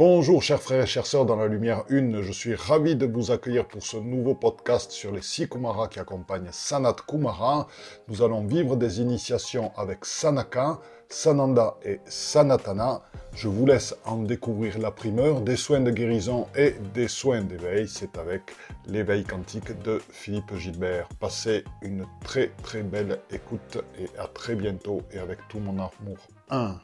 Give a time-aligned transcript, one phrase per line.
[0.00, 3.32] Bonjour chers frères et chères sœurs dans la lumière une, je suis ravi de vous
[3.32, 7.66] accueillir pour ce nouveau podcast sur les six Kumaras qui accompagnent Sanat Kumara.
[8.06, 13.02] Nous allons vivre des initiations avec Sanaka, Sananda et Sanatana.
[13.34, 17.88] Je vous laisse en découvrir la primeur des soins de guérison et des soins d'éveil.
[17.88, 18.42] C'est avec
[18.86, 21.08] l'éveil quantique de Philippe Gilbert.
[21.18, 26.18] Passez une très très belle écoute et à très bientôt et avec tout mon amour.
[26.50, 26.76] 1.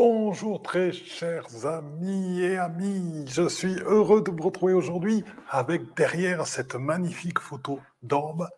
[0.00, 6.46] Bonjour très chers amis et amis, je suis heureux de vous retrouver aujourd'hui avec derrière
[6.46, 8.48] cette magnifique photo d'orbe,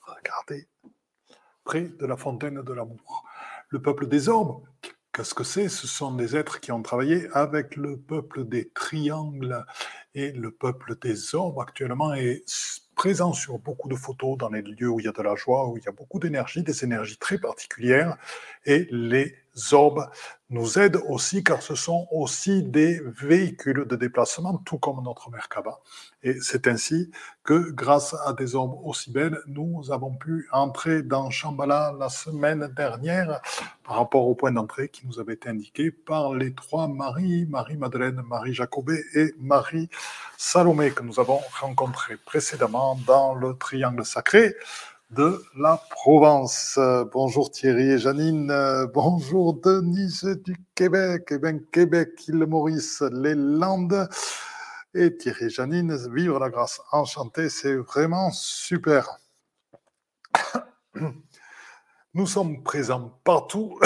[0.00, 0.66] regardez,
[1.64, 3.26] près de la fontaine de l'amour.
[3.68, 4.62] Le peuple des orbes,
[5.12, 5.68] qu'est-ce que c'est?
[5.68, 9.66] Ce sont des êtres qui ont travaillé avec le peuple des triangles.
[10.14, 12.42] Et le peuple des orbes actuellement est
[12.94, 15.68] présent sur beaucoup de photos dans les lieux où il y a de la joie,
[15.68, 18.16] où il y a beaucoup d'énergie, des énergies très particulières.
[18.64, 19.36] Et les
[19.72, 20.08] orbes
[20.48, 25.80] nous aident aussi car ce sont aussi des véhicules de déplacement, tout comme notre Merkaba.
[26.22, 27.10] Et c'est ainsi
[27.42, 32.72] que, grâce à des orbes aussi belles, nous avons pu entrer dans Shambhala la semaine
[32.76, 33.40] dernière
[33.82, 38.22] par rapport au point d'entrée qui nous avait été indiqué par les trois Marie, Marie-Madeleine,
[38.28, 44.54] Marie-Jacobé et Marie-Salomé que nous avons rencontrés précédemment dans le triangle sacré
[45.10, 46.78] de la Provence.
[47.12, 48.52] Bonjour Thierry et Janine.
[48.92, 51.28] Bonjour Denise du Québec.
[51.30, 54.08] Eh bien, Québec, île Maurice, les Landes.
[54.94, 56.80] Et Thierry et Janine, vivre la grâce.
[56.92, 59.18] Enchanté, c'est vraiment super.
[62.14, 63.78] Nous sommes présents partout.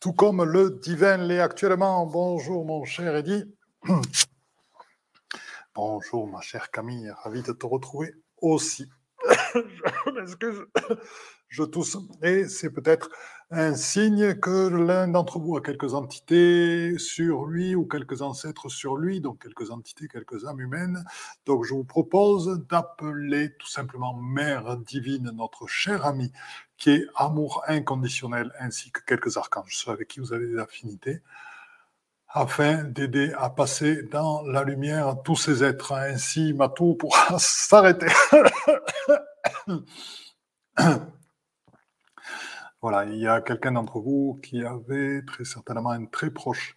[0.00, 2.06] Tout comme le divin l'est actuellement.
[2.06, 3.44] Bonjour mon cher Eddy.
[5.76, 8.90] Bonjour ma chère Camille, ravi de te retrouver aussi.
[9.54, 10.64] je m'excuse,
[11.46, 11.96] je tousse.
[12.24, 13.08] Et c'est peut-être
[13.52, 18.96] un signe que l'un d'entre vous a quelques entités sur lui ou quelques ancêtres sur
[18.96, 21.04] lui, donc quelques entités, quelques âmes humaines.
[21.46, 26.32] Donc je vous propose d'appeler tout simplement Mère divine, notre chère amie,
[26.78, 31.22] qui est amour inconditionnel, ainsi que quelques archanges, ceux avec qui vous avez des affinités
[32.32, 35.92] afin d'aider à passer dans la lumière tous ces êtres.
[35.92, 38.06] Ainsi, Matou pourra s'arrêter.
[42.80, 46.76] voilà, il y a quelqu'un d'entre vous qui avait très certainement un très proche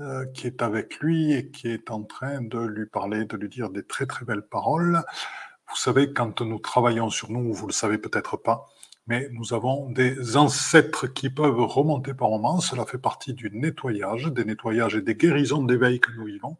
[0.00, 3.48] euh, qui est avec lui et qui est en train de lui parler, de lui
[3.48, 5.02] dire des très très belles paroles.
[5.68, 8.66] Vous savez, quand nous travaillons sur nous, vous le savez peut-être pas,
[9.06, 12.60] mais nous avons des ancêtres qui peuvent remonter par moments.
[12.60, 16.56] Cela fait partie du nettoyage, des nettoyages et des guérisons d'éveil que nous vivons.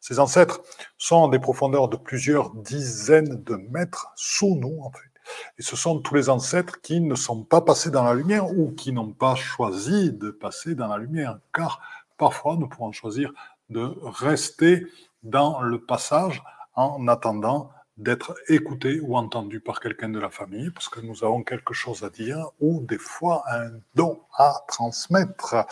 [0.00, 0.62] Ces ancêtres
[0.98, 5.12] sont à des profondeurs de plusieurs dizaines de mètres sous nous, en fait.
[5.58, 8.72] Et ce sont tous les ancêtres qui ne sont pas passés dans la lumière ou
[8.72, 11.80] qui n'ont pas choisi de passer dans la lumière, car
[12.18, 13.32] parfois nous pouvons choisir
[13.70, 14.86] de rester
[15.22, 16.42] dans le passage
[16.74, 21.42] en attendant d'être écouté ou entendu par quelqu'un de la famille, parce que nous avons
[21.42, 25.66] quelque chose à dire, ou des fois un don à transmettre.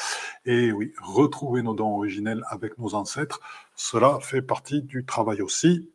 [0.45, 3.41] Et oui, retrouver nos dons originels avec nos ancêtres,
[3.75, 5.91] cela fait partie du travail aussi.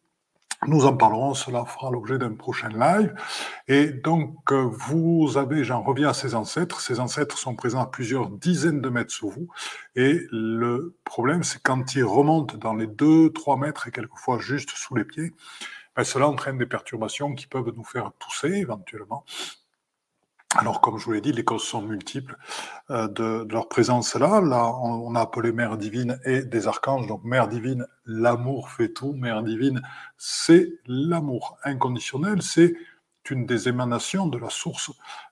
[0.67, 3.13] Nous en parlerons, cela fera l'objet d'un prochain live.
[3.67, 8.29] Et donc, vous avez, j'en reviens à ces ancêtres, ces ancêtres sont présents à plusieurs
[8.29, 9.47] dizaines de mètres sous vous.
[9.95, 14.95] Et le problème, c'est quand ils remontent dans les 2-3 mètres et quelquefois juste sous
[14.95, 15.33] les pieds,
[15.95, 19.25] ben, cela entraîne des perturbations qui peuvent nous faire tousser éventuellement.
[20.57, 22.37] Alors, comme je vous l'ai dit, les causes sont multiples
[22.89, 24.39] euh, de, leur présence là.
[24.39, 27.07] Là, on, a appelé Mère divine et des archanges.
[27.07, 29.13] Donc, Mère divine, l'amour fait tout.
[29.13, 29.81] Mère divine,
[30.17, 32.41] c'est l'amour inconditionnel.
[32.41, 32.73] C'est
[33.29, 34.91] une des émanations de la source.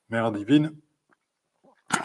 [0.10, 0.74] Mère divine,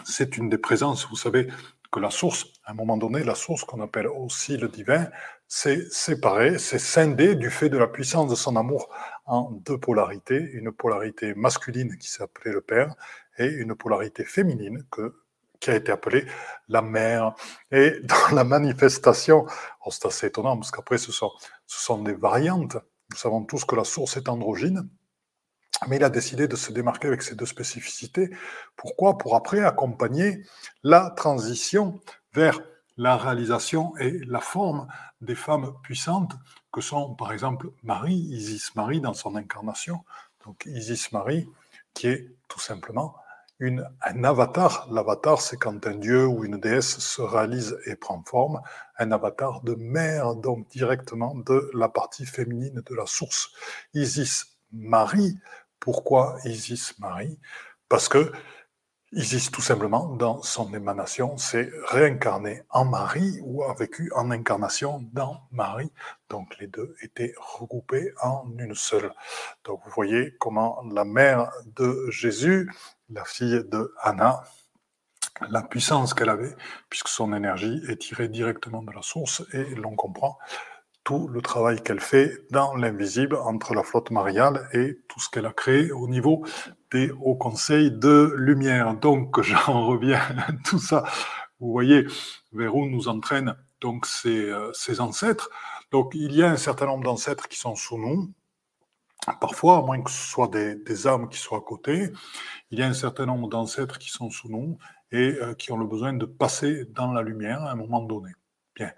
[0.05, 1.05] c'est une des présences.
[1.09, 1.49] Vous savez
[1.91, 5.09] que la source, à un moment donné, la source qu'on appelle aussi le divin,
[5.51, 8.87] c'est séparé, c'est scindé du fait de la puissance de son amour
[9.25, 12.93] en deux polarités, une polarité masculine qui s'appelait le père
[13.39, 15.15] et une polarité féminine que,
[15.59, 16.27] qui a été appelée
[16.67, 17.33] la mère.
[17.71, 19.47] Et dans la manifestation,
[19.83, 21.31] oh, c'est assez étonnant parce qu'après ce sont,
[21.65, 22.77] ce sont des variantes.
[23.09, 24.87] Nous savons tous que la source est androgyne,
[25.87, 28.29] mais il a décidé de se démarquer avec ces deux spécificités.
[28.75, 29.17] Pourquoi?
[29.17, 30.43] Pour après accompagner
[30.83, 31.99] la transition
[32.33, 32.61] vers
[32.99, 34.85] la réalisation et la forme
[35.21, 36.33] des femmes puissantes
[36.71, 40.03] que sont par exemple Marie, Isis Marie dans son incarnation.
[40.45, 41.49] Donc Isis Marie
[41.93, 43.15] qui est tout simplement
[43.61, 44.87] un avatar.
[44.91, 48.61] L'avatar, c'est quand un dieu ou une déesse se réalise et prend forme.
[48.97, 53.49] Un avatar de mère, donc directement de la partie féminine de la source.
[53.93, 55.37] Isis Marie,
[55.79, 57.37] pourquoi Isis Marie?
[57.89, 58.31] Parce que
[59.11, 65.03] Isis, tout simplement, dans son émanation, s'est réincarné en Marie ou a vécu en incarnation
[65.13, 65.91] dans Marie.
[66.29, 69.11] Donc les deux étaient regroupés en une seule.
[69.63, 72.71] Donc vous voyez comment la mère de Jésus,
[73.09, 74.43] la fille de Anna,
[75.49, 76.55] la puissance qu'elle avait,
[76.91, 80.37] puisque son énergie est tirée directement de la source, et l'on comprend
[81.03, 85.47] tout le travail qu'elle fait dans l'invisible entre la flotte mariale et tout ce qu'elle
[85.47, 86.45] a créé au niveau
[86.91, 88.95] des hauts conseils de lumière.
[88.95, 91.03] Donc j'en reviens à tout ça.
[91.59, 92.05] Vous voyez
[92.53, 95.49] vers où nous entraînent donc ces, euh, ces ancêtres.
[95.91, 98.33] Donc il y a un certain nombre d'ancêtres qui sont sous nous,
[99.41, 102.09] Parfois, à moins que ce soit des, des, âmes qui soient à côté,
[102.71, 104.77] il y a un certain nombre d'ancêtres qui sont sous nous
[105.11, 108.31] et euh, qui ont le besoin de passer dans la lumière à un moment donné.
[108.75, 108.91] Bien,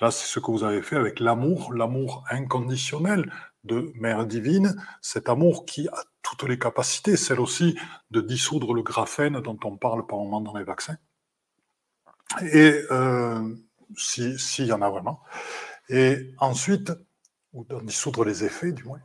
[0.00, 3.30] là, c'est ce que vous avez fait avec l'amour, l'amour inconditionnel
[3.68, 7.78] de Mère divine, cet amour qui a toutes les capacités, celle aussi
[8.10, 10.96] de dissoudre le graphène dont on parle par moment dans les vaccins.
[12.52, 13.54] Et euh,
[13.96, 15.20] s'il si y en a vraiment.
[15.88, 16.92] Et ensuite,
[17.52, 19.00] ou de dissoudre les effets du moins.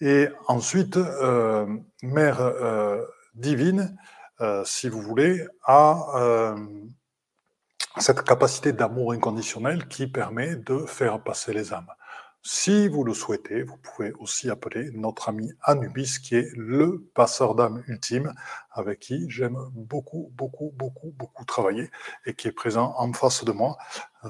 [0.00, 1.66] Et ensuite, euh,
[2.02, 3.04] Mère euh,
[3.34, 3.96] divine,
[4.40, 6.54] euh, si vous voulez, a
[7.98, 11.90] cette capacité d'amour inconditionnel qui permet de faire passer les âmes.
[12.42, 17.54] Si vous le souhaitez, vous pouvez aussi appeler notre ami Anubis, qui est le passeur
[17.54, 18.32] d'âme ultime,
[18.70, 21.90] avec qui j'aime beaucoup, beaucoup, beaucoup, beaucoup travailler,
[22.24, 23.76] et qui est présent en face de moi,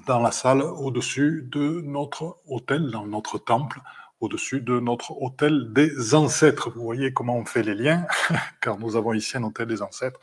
[0.08, 3.80] dans la salle au-dessus de notre hôtel, dans notre temple,
[4.18, 6.68] au-dessus de notre hôtel des ancêtres.
[6.70, 8.08] Vous voyez comment on fait les liens,
[8.60, 10.18] car nous avons ici un hôtel des ancêtres,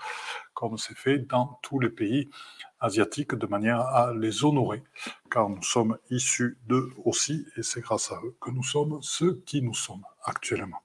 [0.53, 2.29] comme c'est fait dans tous les pays
[2.79, 4.83] asiatiques, de manière à les honorer,
[5.31, 9.41] car nous sommes issus d'eux aussi, et c'est grâce à eux que nous sommes ceux
[9.45, 10.81] qui nous sommes actuellement.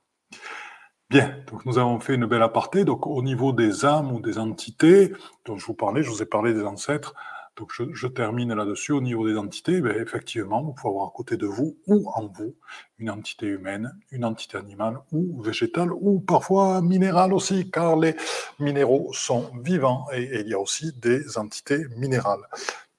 [1.10, 2.86] Bien, donc nous avons fait une belle aparté.
[2.86, 5.12] Donc au niveau des âmes ou des entités
[5.44, 7.14] dont je vous parlais, je vous ai parlé des ancêtres,
[7.56, 8.92] donc je, termine là-dessus.
[8.92, 12.26] Au niveau des entités, ben, effectivement, vous pouvez avoir à côté de vous ou en
[12.26, 12.56] vous
[12.98, 18.16] une entité humaine, une entité animale ou végétale ou parfois minérale aussi, car les
[18.58, 22.42] minéraux sont vivants et, il y a aussi des entités minérales.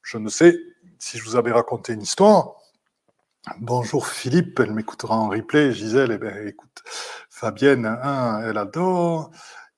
[0.03, 0.55] Je ne sais
[0.99, 2.55] si je vous avais raconté une histoire.
[3.59, 5.73] Bonjour Philippe, elle m'écoutera en replay.
[5.73, 6.83] Gisèle, eh ben, écoute,
[7.29, 9.31] Fabienne, hein, elle adore.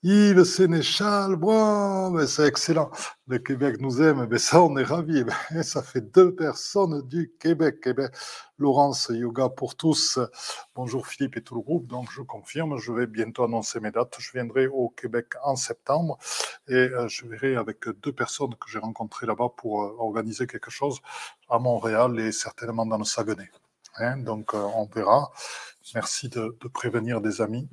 [0.07, 1.35] Yves Sénéchal,
[2.27, 2.91] c'est excellent.
[3.27, 5.23] Le Québec nous aime, mais ça, on est ravis.
[5.23, 7.77] Ben, ça fait deux personnes du Québec.
[7.87, 8.11] Eh ben,
[8.59, 10.19] Laurence, Yoga pour tous.
[10.75, 11.87] Bonjour Philippe et tout le groupe.
[11.87, 14.15] Donc, je confirme, je vais bientôt annoncer mes dates.
[14.19, 16.19] Je viendrai au Québec en septembre
[16.67, 20.69] et euh, je verrai avec deux personnes que j'ai rencontrées là-bas pour euh, organiser quelque
[20.69, 20.99] chose
[21.49, 23.49] à Montréal et certainement dans le Saguenay.
[23.97, 25.31] Hein, donc, euh, on verra.
[25.95, 27.67] Merci de prévenir des amis.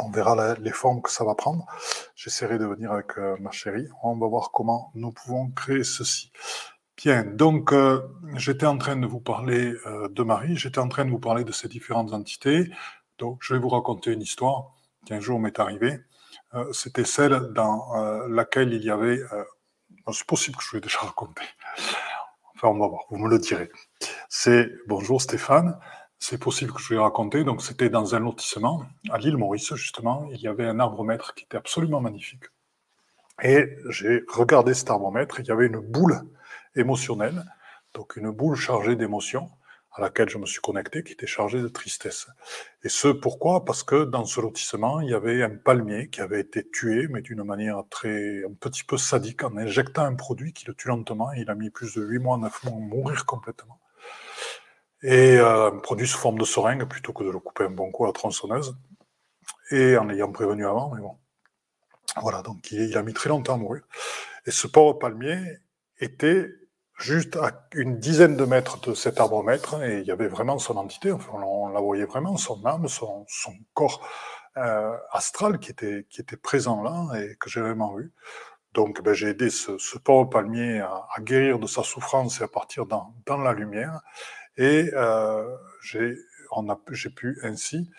[0.00, 1.66] On verra les formes que ça va prendre.
[2.16, 3.86] J'essaierai de venir avec euh, ma chérie.
[4.02, 6.32] On va voir comment nous pouvons créer ceci.
[6.96, 8.00] Bien, donc euh,
[8.34, 11.44] j'étais en train de vous parler euh, de Marie, j'étais en train de vous parler
[11.44, 12.72] de ces différentes entités.
[13.18, 14.74] Donc je vais vous raconter une histoire
[15.06, 16.00] qui un jour m'est arrivée.
[16.72, 17.94] C'était celle dans
[18.28, 19.20] laquelle il y avait...
[20.12, 21.42] C'est possible que je vous l'ai déjà raconté.
[22.54, 23.70] Enfin, on va voir, vous me le direz.
[24.28, 25.78] C'est Bonjour Stéphane.
[26.26, 27.44] C'est possible que je l'ai raconté.
[27.44, 30.26] Donc, c'était dans un lotissement à l'île Maurice, justement.
[30.32, 32.44] Il y avait un arbre-mètre qui était absolument magnifique.
[33.42, 35.40] Et j'ai regardé cet arbre-mètre.
[35.40, 36.22] Il y avait une boule
[36.76, 37.44] émotionnelle,
[37.92, 39.50] donc une boule chargée d'émotions
[39.92, 42.26] à laquelle je me suis connecté, qui était chargée de tristesse.
[42.84, 43.66] Et ce, pourquoi?
[43.66, 47.20] Parce que dans ce lotissement, il y avait un palmier qui avait été tué, mais
[47.20, 51.30] d'une manière très, un petit peu sadique, en injectant un produit qui le tue lentement.
[51.32, 53.78] Il a mis plus de 8 mois, 9 mois à mourir complètement
[55.04, 58.04] et euh, produit sous forme de seringue plutôt que de le couper un bon coup
[58.04, 58.74] à la tronçonneuse,
[59.70, 61.18] et en l'ayant prévenu avant, mais bon.
[62.22, 63.82] Voilà, donc il, a mis très longtemps à mourir.
[64.46, 65.58] Et ce pauvre palmier
[65.98, 66.48] était
[66.96, 70.76] juste à une dizaine de mètres de cet arbre-mètre, et il y avait vraiment son
[70.78, 74.08] entité, enfin, on, la voyait vraiment, son âme, son, son corps
[74.56, 78.10] euh, astral qui était, qui était présent là, et que j'ai vraiment vu.
[78.72, 82.44] Donc ben, j'ai aidé ce, ce, pauvre palmier à, à, guérir de sa souffrance et
[82.44, 84.00] à partir dans, dans la lumière.
[84.56, 87.90] Et euh, j'ai pu ainsi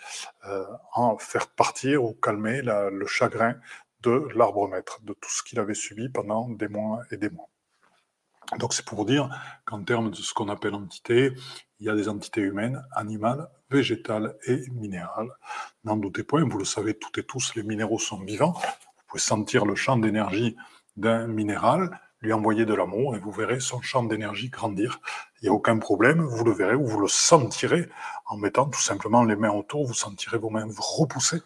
[0.47, 3.55] euh, en faire partir ou calmer le chagrin
[4.01, 7.49] de l'arbre-maître, de tout ce qu'il avait subi pendant des mois et des mois.
[8.59, 9.29] Donc c'est pour dire
[9.65, 11.33] qu'en termes de ce qu'on appelle entité,
[11.79, 15.31] il y a des entités humaines, animales, végétales et minérales.
[15.83, 18.53] N'en doutez point, vous le savez toutes et tous, les minéraux sont vivants.
[18.53, 20.55] Vous pouvez sentir le champ d'énergie
[20.95, 25.01] d'un minéral, lui envoyer de l'amour et vous verrez son champ d'énergie grandir.
[25.45, 27.87] Il n'y a aucun problème, vous le verrez ou vous le sentirez
[28.25, 31.37] en mettant tout simplement les mains autour, vous sentirez vos mains vous repousser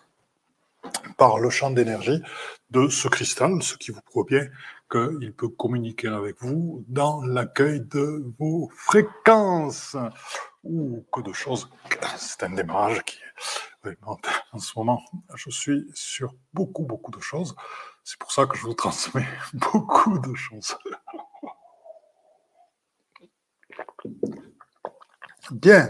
[1.18, 2.24] par le champ d'énergie
[2.70, 4.48] de ce cristal, ce qui vous prouve bien
[4.90, 9.98] qu'il peut communiquer avec vous dans l'accueil de vos fréquences.
[10.64, 11.70] Ou que de choses.
[12.16, 13.18] C'est un démarrage qui
[13.84, 13.98] est
[14.54, 15.04] en ce moment,
[15.36, 17.54] je suis sur beaucoup, beaucoup de choses.
[18.06, 20.78] C'est pour ça que je vous transmets beaucoup de choses.
[25.52, 25.90] Bien.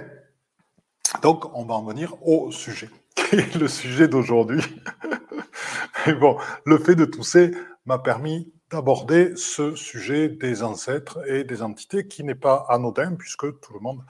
[1.21, 4.61] Donc, on va en venir au sujet, qui est le sujet d'aujourd'hui.
[6.19, 7.51] Bon, le fait de tousser
[7.85, 13.59] m'a permis d'aborder ce sujet des ancêtres et des entités qui n'est pas anodin puisque
[13.59, 14.03] tout le monde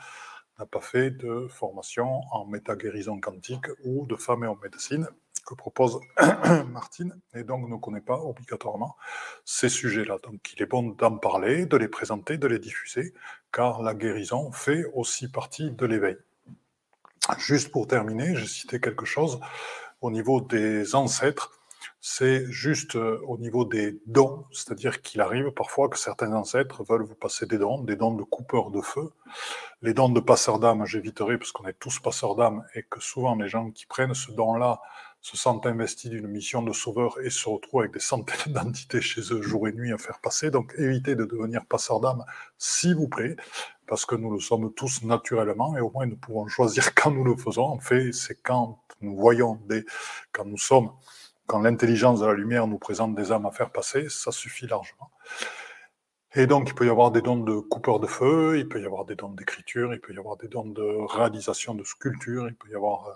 [0.60, 5.08] n'a pas fait de formation en méta-guérison quantique ou de femme et en médecine
[5.44, 6.00] que propose
[6.68, 8.96] Martine et donc ne connaît pas obligatoirement
[9.46, 10.18] ces sujets-là.
[10.24, 13.14] Donc il est bon d'en parler, de les présenter, de les diffuser
[13.52, 16.18] car la guérison fait aussi partie de l'éveil.
[17.38, 19.40] Juste pour terminer, j'ai cité quelque chose
[20.02, 21.60] au niveau des ancêtres
[22.02, 27.04] c'est juste euh, au niveau des dons, c'est-à-dire qu'il arrive parfois que certains ancêtres veulent
[27.04, 29.12] vous passer des dons, des dons de coupeurs de feu.
[29.82, 33.36] Les dons de passeurs d'âme, j'éviterai parce qu'on est tous passeurs d'âme et que souvent
[33.36, 34.80] les gens qui prennent ce don-là
[35.22, 39.22] se sentent investis d'une mission de sauveur et se retrouvent avec des centaines d'entités chez
[39.34, 40.52] eux jour et nuit à faire passer.
[40.52, 42.24] Donc évitez de devenir passeur d'âme,
[42.58, 43.36] s'il vous plaît,
[43.88, 47.24] parce que nous le sommes tous naturellement et au moins nous pouvons choisir quand nous
[47.24, 47.66] le faisons.
[47.66, 49.86] En fait, c'est quand nous voyons des,
[50.32, 50.92] quand nous sommes
[51.50, 55.10] quand l'intelligence de la lumière nous présente des âmes à faire passer, ça suffit largement.
[56.36, 58.86] Et donc, il peut y avoir des dons de coupeur de feu, il peut y
[58.86, 62.56] avoir des dons d'écriture, il peut y avoir des dons de réalisation de sculpture, il
[62.56, 63.14] peut y avoir euh,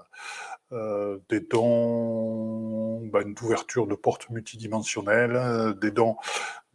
[0.73, 6.17] euh, des dons ben, d'ouverture de portes multidimensionnelles, euh, des dons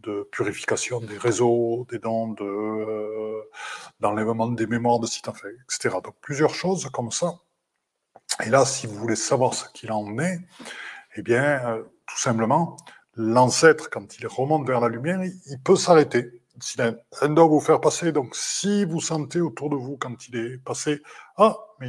[0.01, 3.43] de purification des réseaux, des dons de,
[3.99, 5.97] d'enlèvement des mémoires de sites fait, etc.
[6.05, 7.41] Donc, plusieurs choses comme ça.
[8.45, 10.39] Et là, si vous voulez savoir ce qu'il en est,
[11.17, 12.77] eh bien, euh, tout simplement,
[13.19, 16.31] l'ancêtre, quand il remonte vers la lumière, il, peut s'arrêter.
[16.61, 16.81] S'il
[17.21, 21.03] un vous faire passer, donc si vous sentez autour de vous, quand il est passé,
[21.37, 21.89] ah, mais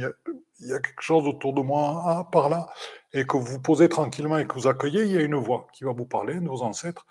[0.60, 2.68] il y, a, quelque chose autour de moi, ah, par là,
[3.12, 5.84] et que vous posez tranquillement et que vous accueillez, il y a une voix qui
[5.84, 7.06] va vous parler, de vos ancêtres,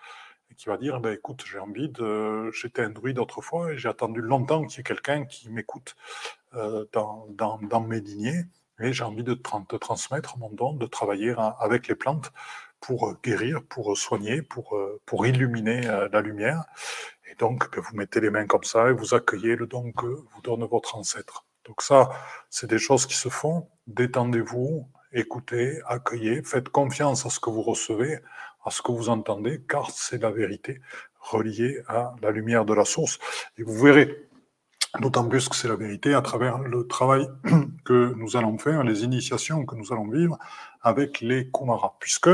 [0.51, 2.51] et qui va dire, ben, écoute, j'ai envie de...
[2.51, 5.95] J'étais un druide autrefois et j'ai attendu longtemps qu'il y ait quelqu'un qui m'écoute
[6.55, 8.45] euh, dans, dans, mes lignées
[8.79, 12.31] et j'ai envie de transmettre mon don, de travailler avec les plantes
[12.79, 16.63] pour euh, guérir, pour euh, soigner, pour, euh, pour illuminer la lumière.
[17.29, 20.05] Et donc, ben, vous mettez les mains comme ça et vous accueillez le don que
[20.05, 21.45] vous donne votre ancêtre.
[21.65, 22.09] Donc ça,
[22.49, 23.67] c'est des choses qui se font.
[23.87, 28.19] Détendez-vous, écoutez, accueillez, faites confiance à ce que vous recevez,
[28.65, 30.81] à ce que vous entendez, car c'est la vérité
[31.19, 33.19] reliée à la lumière de la source.
[33.57, 34.28] Et vous verrez,
[34.97, 37.29] D'autant plus que c'est la vérité à travers le travail
[37.85, 40.39] que nous allons faire, les initiations que nous allons vivre
[40.81, 41.95] avec les Kumara.
[41.99, 42.29] Puisque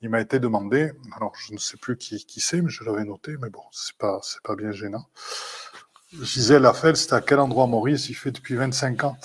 [0.00, 3.04] il m'a été demandé, alors je ne sais plus qui, qui c'est, mais je l'avais
[3.04, 5.06] noté, mais bon, c'est pas, pas bien gênant.
[6.22, 9.16] Gisèle Affel, c'est à quel endroit Maurice Il fait depuis 25 ans?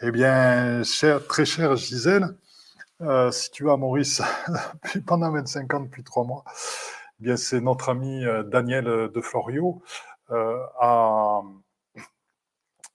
[0.00, 2.36] Eh bien, cher, très cher Gisèle,
[3.02, 4.22] euh, si tu vas à Maurice
[5.06, 6.44] pendant 25 ans, depuis 3 mois,
[7.20, 9.82] eh bien c'est notre ami euh, Daniel de Florio
[10.30, 11.42] euh, à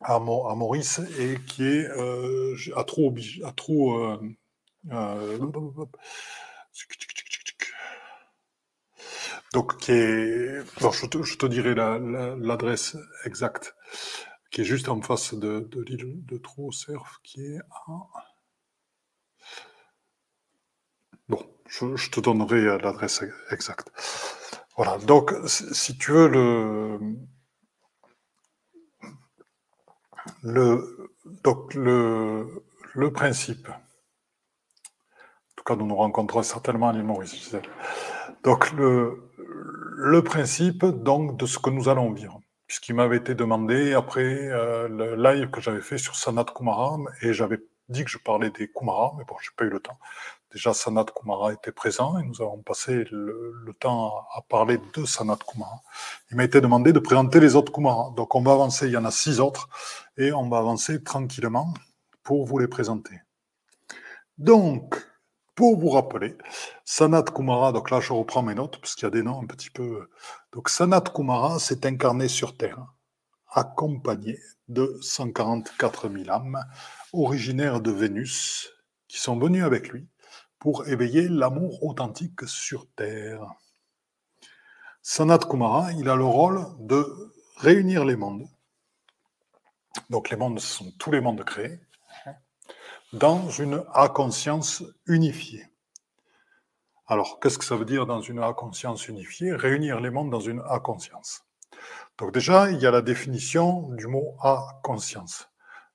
[0.02, 3.14] à, Maurice et qui est euh, à trop
[3.44, 3.54] à
[4.00, 4.18] euh,
[4.92, 5.38] euh,
[9.54, 13.76] donc qui est je, te, je, te, dirai l'adresse exacte
[14.52, 18.24] qui est juste en face de, l'île de Trou-Cerf qui est à
[21.28, 23.92] bon je, je te donnerai l'adresse exacte.
[24.78, 27.00] Voilà donc si tu veux le
[30.44, 31.12] le,
[31.44, 33.74] donc le, principe, en
[35.56, 36.94] tout cas nous nous rencontrons certainement à
[38.44, 44.88] donc le, principe de ce que nous allons vivre, puisqu'il m'avait été demandé après euh,
[44.88, 48.70] le live que j'avais fait sur Sanat Kumara, et j'avais dit que je parlais des
[48.70, 49.98] Kumara, mais bon, j'ai pas eu le temps.
[50.54, 55.38] Déjà, Sanat Kumara était présent et nous avons passé le, temps à, parler de Sanat
[55.46, 55.82] Kumara.
[56.32, 58.14] Il m'a été demandé de présenter les autres Kumara.
[58.16, 58.88] Donc, on va avancer.
[58.88, 59.68] Il y en a six autres
[60.18, 61.74] et on va avancer tranquillement
[62.24, 63.22] pour vous les présenter.
[64.38, 64.96] Donc,
[65.54, 66.38] pour vous rappeler,
[66.86, 69.48] Sanat Kumara, donc là je reprends mes notes parce qu'il y a des noms un
[69.48, 70.08] petit peu.
[70.54, 72.86] Donc Sanat Kumara s'est incarné sur Terre,
[73.50, 74.38] accompagné
[74.68, 76.64] de 144 000 âmes
[77.12, 78.70] originaires de Vénus
[79.08, 80.08] qui sont venues avec lui
[80.68, 83.54] pour éveiller l'amour authentique sur Terre.
[85.02, 87.08] Sanat Kumara, il a le rôle de
[87.56, 88.46] réunir les mondes.
[90.10, 91.80] Donc les mondes, ce sont tous les mondes créés,
[93.14, 95.64] dans une A-conscience unifiée.
[97.08, 99.54] Alors, qu'est-ce que ça veut dire dans une A-conscience unifiée?
[99.54, 101.46] Réunir les mondes dans une A-conscience.
[102.18, 105.48] Donc déjà, il y a la définition du mot A-conscience.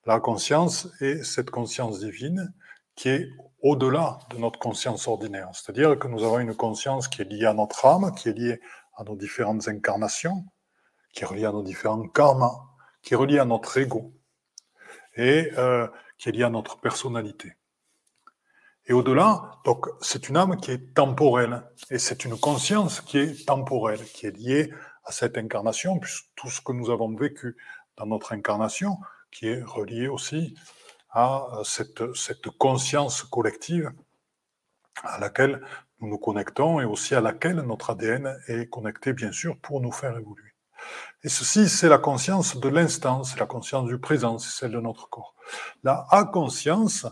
[0.07, 2.55] La conscience est cette conscience divine
[2.95, 3.29] qui est
[3.63, 5.49] au-delà de notre conscience ordinaire.
[5.53, 8.61] C'est-à-dire que nous avons une conscience qui est liée à notre âme, qui est liée
[8.97, 10.45] à nos différentes incarnations,
[11.13, 12.57] qui est reliée à nos différents karmas,
[13.03, 14.13] qui est reliée à notre ego
[15.17, 15.87] et euh,
[16.19, 17.55] qui est liée à notre personnalité.
[18.87, 23.47] Et au-delà, donc c'est une âme qui est temporelle et c'est une conscience qui est
[23.47, 24.73] temporelle, qui est liée
[25.05, 27.57] à cette incarnation, puisque tout ce que nous avons vécu
[27.97, 28.99] dans notre incarnation,
[29.31, 30.55] qui est relié aussi
[31.13, 33.93] à euh, cette, conscience collective
[35.05, 35.63] à laquelle
[36.01, 39.93] nous nous connectons et aussi à laquelle notre ADN est connecté, bien sûr, pour nous
[39.93, 40.53] faire évoluer.
[41.23, 44.81] Et ceci, c'est la conscience de l'instant, c'est la conscience du présent, c'est celle de
[44.81, 45.35] notre corps.
[45.85, 47.07] La A-conscience,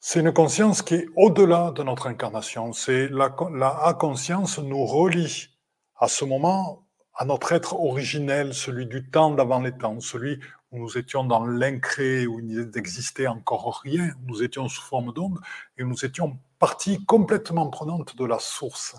[0.00, 2.72] c'est une conscience qui est au-delà de notre incarnation.
[2.72, 3.34] C'est la,
[3.82, 5.48] A-conscience nous relie
[5.96, 6.84] à ce moment
[7.14, 10.38] à notre être originel, celui du temps d'avant les temps, celui
[10.70, 15.40] où nous étions dans l'incré, où il n'existait encore rien, nous étions sous forme d'onde,
[15.76, 18.96] et nous étions partie complètement prenante de la source.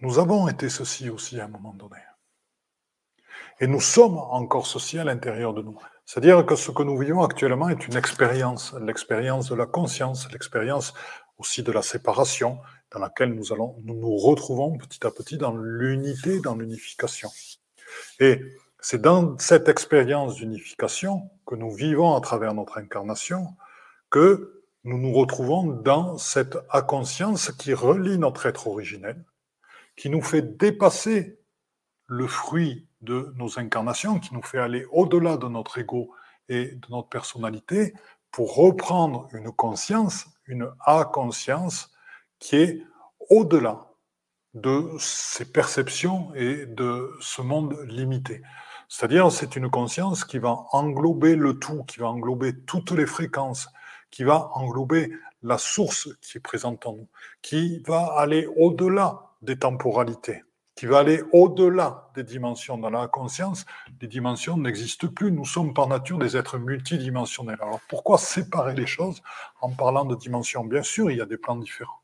[0.00, 1.98] Nous avons été ceci aussi à un moment donné.
[3.60, 5.78] Et nous sommes encore ceci à l'intérieur de nous.
[6.04, 10.94] C'est-à-dire que ce que nous vivons actuellement est une expérience, l'expérience de la conscience, l'expérience
[11.38, 12.58] aussi de la séparation,
[12.90, 17.30] dans laquelle nous allons, nous nous retrouvons petit à petit dans l'unité, dans l'unification.
[18.18, 18.40] Et
[18.82, 23.56] c'est dans cette expérience d'unification que nous vivons à travers notre incarnation
[24.10, 29.24] que nous nous retrouvons dans cette inconscience qui relie notre être originel,
[29.96, 31.38] qui nous fait dépasser
[32.08, 36.12] le fruit de nos incarnations, qui nous fait aller au-delà de notre ego
[36.48, 37.94] et de notre personnalité
[38.32, 41.92] pour reprendre une conscience, une A-conscience
[42.40, 42.82] qui est
[43.30, 43.92] au-delà
[44.54, 48.42] de ces perceptions et de ce monde limité.
[48.94, 53.70] C'est-à-dire, c'est une conscience qui va englober le tout, qui va englober toutes les fréquences,
[54.10, 55.10] qui va englober
[55.42, 57.08] la source qui est présente en nous,
[57.40, 62.76] qui va aller au-delà des temporalités, qui va aller au-delà des dimensions.
[62.76, 63.64] Dans la conscience,
[64.02, 65.32] les dimensions n'existent plus.
[65.32, 67.60] Nous sommes par nature des êtres multidimensionnels.
[67.62, 69.22] Alors pourquoi séparer les choses
[69.62, 70.64] en parlant de dimensions?
[70.64, 72.02] Bien sûr, il y a des plans différents.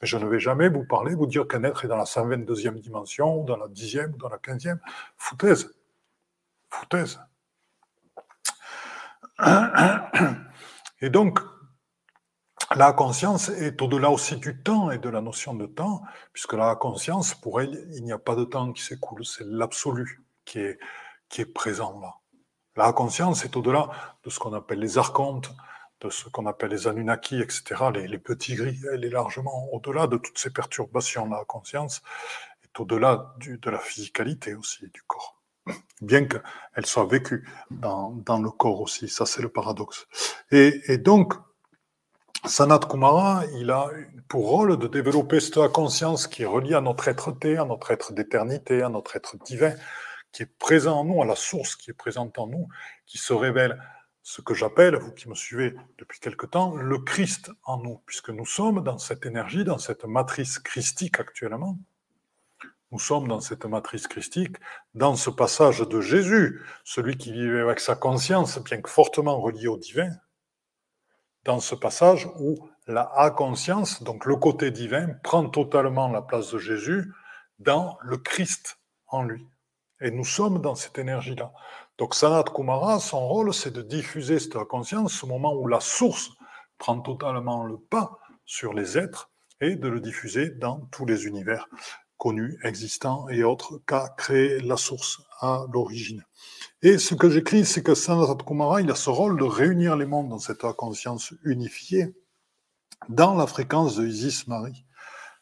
[0.00, 2.80] Mais je ne vais jamais vous parler, vous dire qu'un être est dans la 122e
[2.80, 4.78] dimension, dans la 10e, dans la 15e.
[5.18, 5.68] Foutaise
[6.72, 7.20] foutaise.
[11.00, 11.40] Et donc,
[12.74, 16.74] la conscience est au-delà aussi du temps et de la notion de temps, puisque la
[16.76, 20.78] conscience, pour elle, il n'y a pas de temps qui s'écoule, c'est l'absolu qui est,
[21.28, 22.14] qui est présent là.
[22.76, 23.90] La conscience est au-delà
[24.24, 25.52] de ce qu'on appelle les archontes,
[26.00, 30.06] de ce qu'on appelle les Anunnaki, etc., les, les petits gris, elle est largement au-delà
[30.06, 31.28] de toutes ces perturbations.
[31.28, 32.00] La conscience
[32.64, 35.41] est au-delà de la physicalité aussi du corps
[36.00, 39.08] bien qu'elle soit vécue dans, dans, le corps aussi.
[39.08, 40.06] Ça, c'est le paradoxe.
[40.50, 41.34] Et, donc,
[42.44, 43.88] Sanat Kumara, il a
[44.28, 48.12] pour rôle de développer cette conscience qui est reliée à notre être-té, à notre être
[48.12, 49.74] d'éternité, à notre être divin,
[50.32, 52.66] qui est présent en nous, à la source qui est présente en nous,
[53.06, 53.78] qui se révèle
[54.22, 58.30] ce que j'appelle, vous qui me suivez depuis quelque temps, le Christ en nous, puisque
[58.30, 61.78] nous sommes dans cette énergie, dans cette matrice christique actuellement,
[62.92, 64.56] nous sommes dans cette matrice christique,
[64.94, 69.66] dans ce passage de Jésus, celui qui vivait avec sa conscience, bien que fortement relié
[69.66, 70.10] au divin,
[71.44, 76.58] dans ce passage où la A-conscience, donc le côté divin, prend totalement la place de
[76.58, 77.10] Jésus
[77.58, 79.48] dans le Christ en lui.
[80.02, 81.52] Et nous sommes dans cette énergie-là.
[81.96, 86.30] Donc Sanat Kumara, son rôle, c'est de diffuser cette conscience, ce moment où la source
[86.76, 89.30] prend totalement le pas sur les êtres,
[89.62, 91.68] et de le diffuser dans tous les univers
[92.22, 96.24] connus, existants et autres qu'a créé la source à l'origine.
[96.80, 100.06] Et ce que j'écris, c'est que Sanat Kumara, il a ce rôle de réunir les
[100.06, 102.14] mondes dans cette conscience unifiée,
[103.08, 104.86] dans la fréquence de Isis Marie,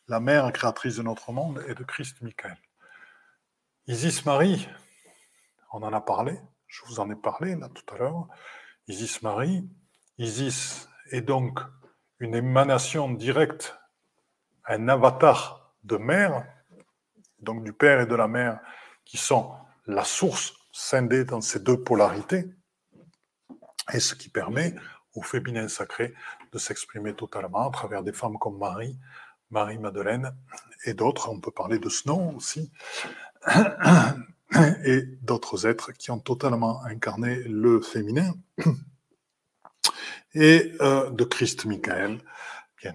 [0.08, 2.56] la mère créatrice de notre monde et de Christ Michael.
[3.86, 4.66] Isis Marie,
[5.74, 8.26] on en a parlé, je vous en ai parlé là tout à l'heure.
[8.88, 9.68] Isis Marie,
[10.16, 11.60] Isis est donc
[12.20, 13.76] une émanation directe,
[14.64, 16.46] un avatar de mère,
[17.42, 18.60] donc du père et de la mère,
[19.04, 19.52] qui sont
[19.86, 22.46] la source scindée dans ces deux polarités,
[23.92, 24.74] et ce qui permet
[25.14, 26.14] au féminin sacré
[26.52, 28.98] de s'exprimer totalement à travers des femmes comme Marie,
[29.50, 30.32] Marie-Madeleine
[30.84, 31.28] et d'autres.
[31.28, 32.70] On peut parler de Snow aussi,
[34.84, 38.32] et d'autres êtres qui ont totalement incarné le féminin,
[40.34, 42.20] et euh, de Christ Michael,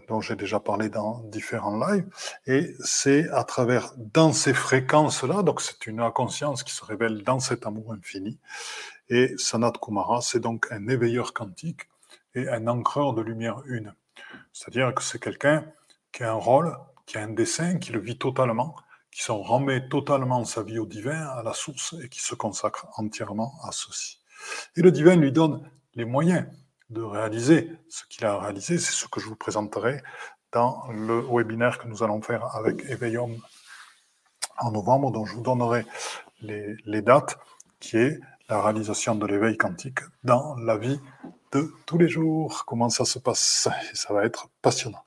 [0.07, 2.07] dont j'ai déjà parlé dans différents lives,
[2.47, 7.39] et c'est à travers, dans ces fréquences-là, donc c'est une conscience qui se révèle dans
[7.39, 8.39] cet amour infini,
[9.09, 11.81] et Sanat Kumara, c'est donc un éveilleur quantique
[12.33, 13.93] et un ancreur de lumière une.
[14.51, 15.65] C'est-à-dire que c'est quelqu'un
[16.11, 18.75] qui a un rôle, qui a un dessin, qui le vit totalement,
[19.11, 22.87] qui s'en remet totalement sa vie au divin, à la source, et qui se consacre
[22.97, 24.19] entièrement à ceci.
[24.75, 26.45] Et le divin lui donne les moyens
[26.89, 28.77] de réaliser ce qu'il a réalisé.
[28.77, 30.01] C'est ce que je vous présenterai
[30.51, 33.37] dans le webinaire que nous allons faire avec Éveillum
[34.59, 35.85] en novembre, dont je vous donnerai
[36.41, 37.37] les, dates,
[37.79, 40.99] qui est la réalisation de l'éveil quantique dans la vie
[41.51, 42.63] de tous les jours.
[42.65, 43.67] Comment ça se passe?
[43.93, 45.03] Ça va être passionnant.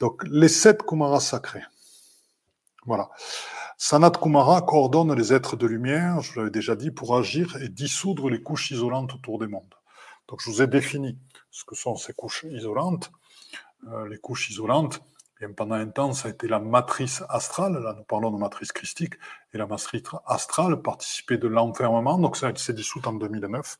[0.00, 1.64] Donc, les sept Kumaras sacrés.
[2.86, 3.10] Voilà.
[3.82, 8.28] Sanat Kumara coordonne les êtres de lumière, je l'avais déjà dit, pour agir et dissoudre
[8.28, 9.74] les couches isolantes autour des mondes.
[10.30, 11.18] Donc, je vous ai défini
[11.50, 13.10] ce que sont ces couches isolantes.
[13.88, 15.02] Euh, les couches isolantes,
[15.40, 17.72] bien, pendant un temps, ça a été la matrice astrale.
[17.82, 19.14] Là, nous parlons de matrice christique.
[19.52, 22.16] Et la matrice astrale participait de l'enfermement.
[22.16, 23.78] Donc, ça s'est dissoute en 2009.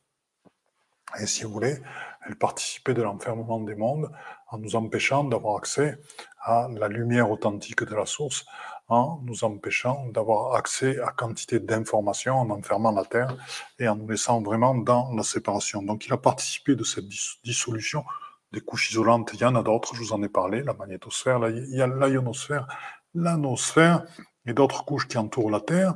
[1.19, 1.79] Et si vous voulez,
[2.27, 4.11] elle participait de l'enfermement des mondes
[4.49, 5.99] en nous empêchant d'avoir accès
[6.43, 8.45] à la lumière authentique de la source,
[8.89, 13.37] en nous empêchant d'avoir accès à quantité d'informations, en enfermant la Terre
[13.79, 15.83] et en nous laissant vraiment dans la séparation.
[15.83, 17.09] Donc il a participé de cette
[17.45, 18.05] dissolution
[18.53, 19.31] des couches isolantes.
[19.35, 21.87] Il y en a d'autres, je vous en ai parlé, la magnétosphère, il y a
[21.87, 22.67] l'ionosphère,
[23.15, 24.05] l'anosphère
[24.47, 25.95] et d'autres couches qui entourent la Terre.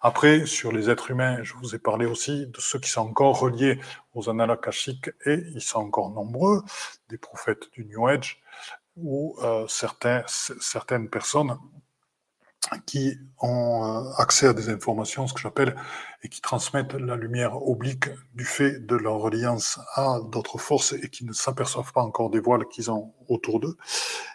[0.00, 3.38] Après, sur les êtres humains, je vous ai parlé aussi de ceux qui sont encore
[3.38, 3.80] reliés
[4.14, 6.62] aux annales akashiques, et ils sont encore nombreux,
[7.08, 8.42] des prophètes du New Age,
[8.96, 11.58] ou euh, certaines personnes
[12.84, 15.76] qui ont euh, accès à des informations, ce que j'appelle,
[16.22, 21.08] et qui transmettent la lumière oblique du fait de leur reliance à d'autres forces et
[21.08, 23.76] qui ne s'aperçoivent pas encore des voiles qu'ils ont autour d'eux.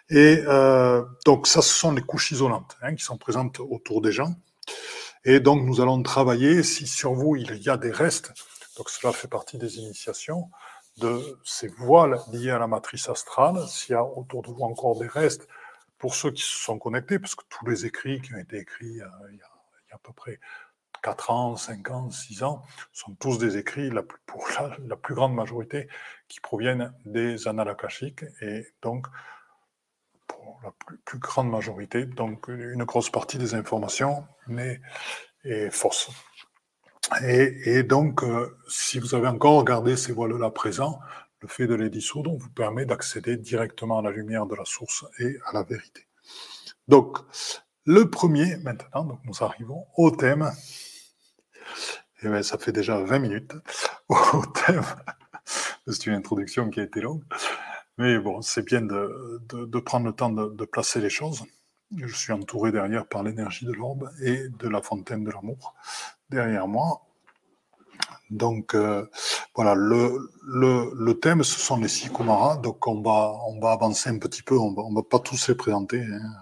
[0.08, 4.12] Et euh, donc ça, ce sont les couches isolantes hein, qui sont présentes autour des
[4.12, 4.34] gens.
[5.24, 8.32] Et donc nous allons travailler, si sur vous il y a des restes,
[8.76, 10.50] donc cela fait partie des initiations,
[10.98, 14.98] de ces voiles liées à la matrice astrale, s'il y a autour de vous encore
[14.98, 15.48] des restes,
[15.98, 19.00] pour ceux qui se sont connectés, parce que tous les écrits qui ont été écrits
[19.00, 20.40] euh, il, y a, à peu près
[21.02, 24.48] 4 ans, 5 ans, 6 ans, sont tous des écrits, la pour
[24.86, 25.88] la, plus grande majorité,
[26.28, 29.06] qui proviennent des annales akashiques, et donc,
[30.62, 30.72] la
[31.04, 34.24] plus, grande majorité, donc une grosse partie des informations
[35.44, 36.10] est fausse.
[37.20, 40.98] Et, donc, euh, si vous avez encore gardé ces voiles-là présents,
[41.40, 45.04] le fait de les dissoudre vous permet d'accéder directement à la lumière de la source
[45.18, 46.06] et à la vérité.
[46.88, 47.18] Donc,
[47.84, 50.50] le premier, maintenant, donc nous arrivons au thème.
[52.22, 53.52] Et eh bien, ça fait déjà 20 minutes
[54.08, 54.84] au thème.
[55.44, 57.24] C'est une introduction qui a été longue.
[58.02, 61.44] Mais bon, c'est bien de, de, prendre le temps de, placer les choses.
[61.96, 65.76] Je suis entouré derrière par l'énergie de l'orbe et de la fontaine de l'amour
[66.28, 67.02] derrière moi.
[68.28, 69.08] Donc euh,
[69.54, 72.56] voilà, le, le, le, thème, ce sont les six Kumaras.
[72.56, 75.46] Donc on va, on va avancer un petit peu, on va, on va pas tous
[75.46, 76.02] les présenter.
[76.02, 76.32] Hein.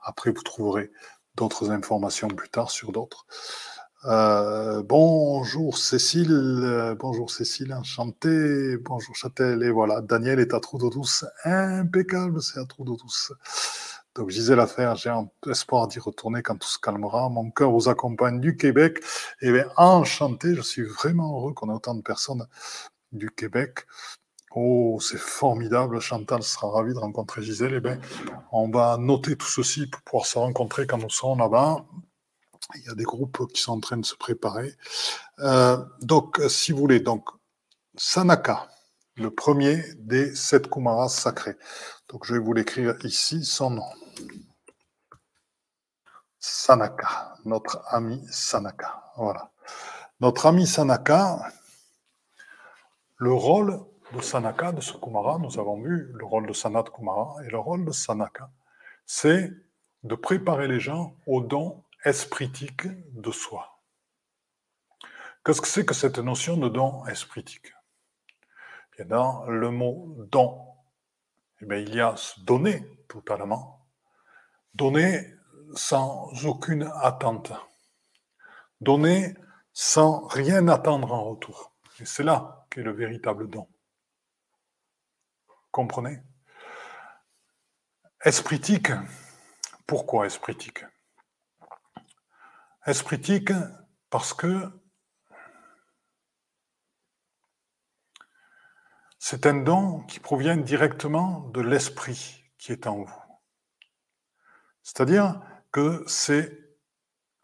[0.00, 0.90] Après, vous trouverez
[1.36, 3.24] d'autres informations plus tard sur d'autres.
[4.04, 10.88] Euh, bonjour Cécile, bonjour Cécile, enchanté, bonjour Châtel, et voilà, Daniel est à Trou d'eau
[10.88, 13.32] douce, impeccable, c'est à Trou d'eau douce.
[14.14, 15.12] Donc, je disais l'affaire, j'ai
[15.48, 17.28] espoir d'y retourner quand tout se calmera.
[17.28, 18.98] Mon cœur vous accompagne du Québec.
[19.40, 22.44] Et bien, enchanté, je suis vraiment heureux qu'on ait autant de personnes
[23.12, 23.86] du Québec.
[24.56, 26.00] Oh, c'est formidable.
[26.00, 27.74] Chantal sera ravie de rencontrer Gisèle.
[27.74, 28.00] Eh bien,
[28.50, 31.84] on va noter tout ceci pour pouvoir se rencontrer quand nous serons là-bas.
[32.74, 34.74] Il y a des groupes qui sont en train de se préparer.
[35.38, 37.28] Euh, donc, si vous voulez, donc,
[37.96, 38.68] Sanaka,
[39.16, 41.56] le premier des sept Kumaras sacrés.
[42.08, 43.90] Donc, je vais vous l'écrire ici, son nom.
[46.38, 49.12] Sanaka, notre ami Sanaka.
[49.16, 49.50] Voilà.
[50.20, 51.52] Notre ami Sanaka,
[53.16, 53.80] le rôle
[54.12, 57.58] de Sanaka, de ce Kumara, nous avons vu le rôle de Sanat Kumara et le
[57.58, 58.50] rôle de Sanaka,
[59.06, 59.50] c'est
[60.04, 63.82] de préparer les gens au don espritique de soi.
[65.44, 67.72] Qu'est-ce que c'est que cette notion de don espritique?
[68.96, 70.66] Bien, Dans le mot don,
[71.60, 73.86] eh il y a se donner totalement,
[74.74, 75.34] donner
[75.74, 77.52] sans aucune attente.
[78.80, 79.34] Donner
[79.72, 81.72] sans rien attendre en retour.
[82.00, 83.68] Et c'est là qu'est le véritable don.
[85.70, 86.22] Comprenez?
[88.24, 88.90] Espritique,
[89.86, 90.84] pourquoi espritique?
[92.88, 93.52] Espritique
[94.08, 94.66] parce que
[99.18, 103.22] c'est un don qui provient directement de l'esprit qui est en vous.
[104.82, 105.38] C'est-à-dire
[105.70, 106.50] que c'est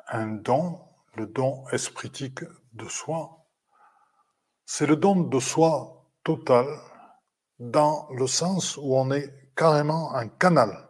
[0.09, 0.81] un don,
[1.15, 2.41] le don espritique
[2.73, 3.47] de soi.
[4.65, 6.67] C'est le don de soi total
[7.59, 10.89] dans le sens où on est carrément un canal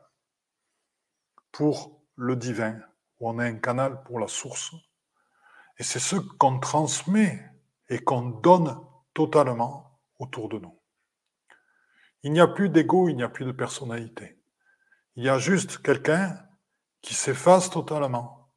[1.50, 2.80] pour le divin,
[3.26, 4.74] on est un canal pour la source.
[5.78, 7.50] Et c'est ce qu'on transmet
[7.88, 8.78] et qu'on donne
[9.12, 10.78] totalement autour de nous.
[12.22, 14.40] Il n'y a plus d'ego, il n'y a plus de personnalité.
[15.16, 16.38] Il y a juste quelqu'un
[17.02, 18.52] qui s'efface totalement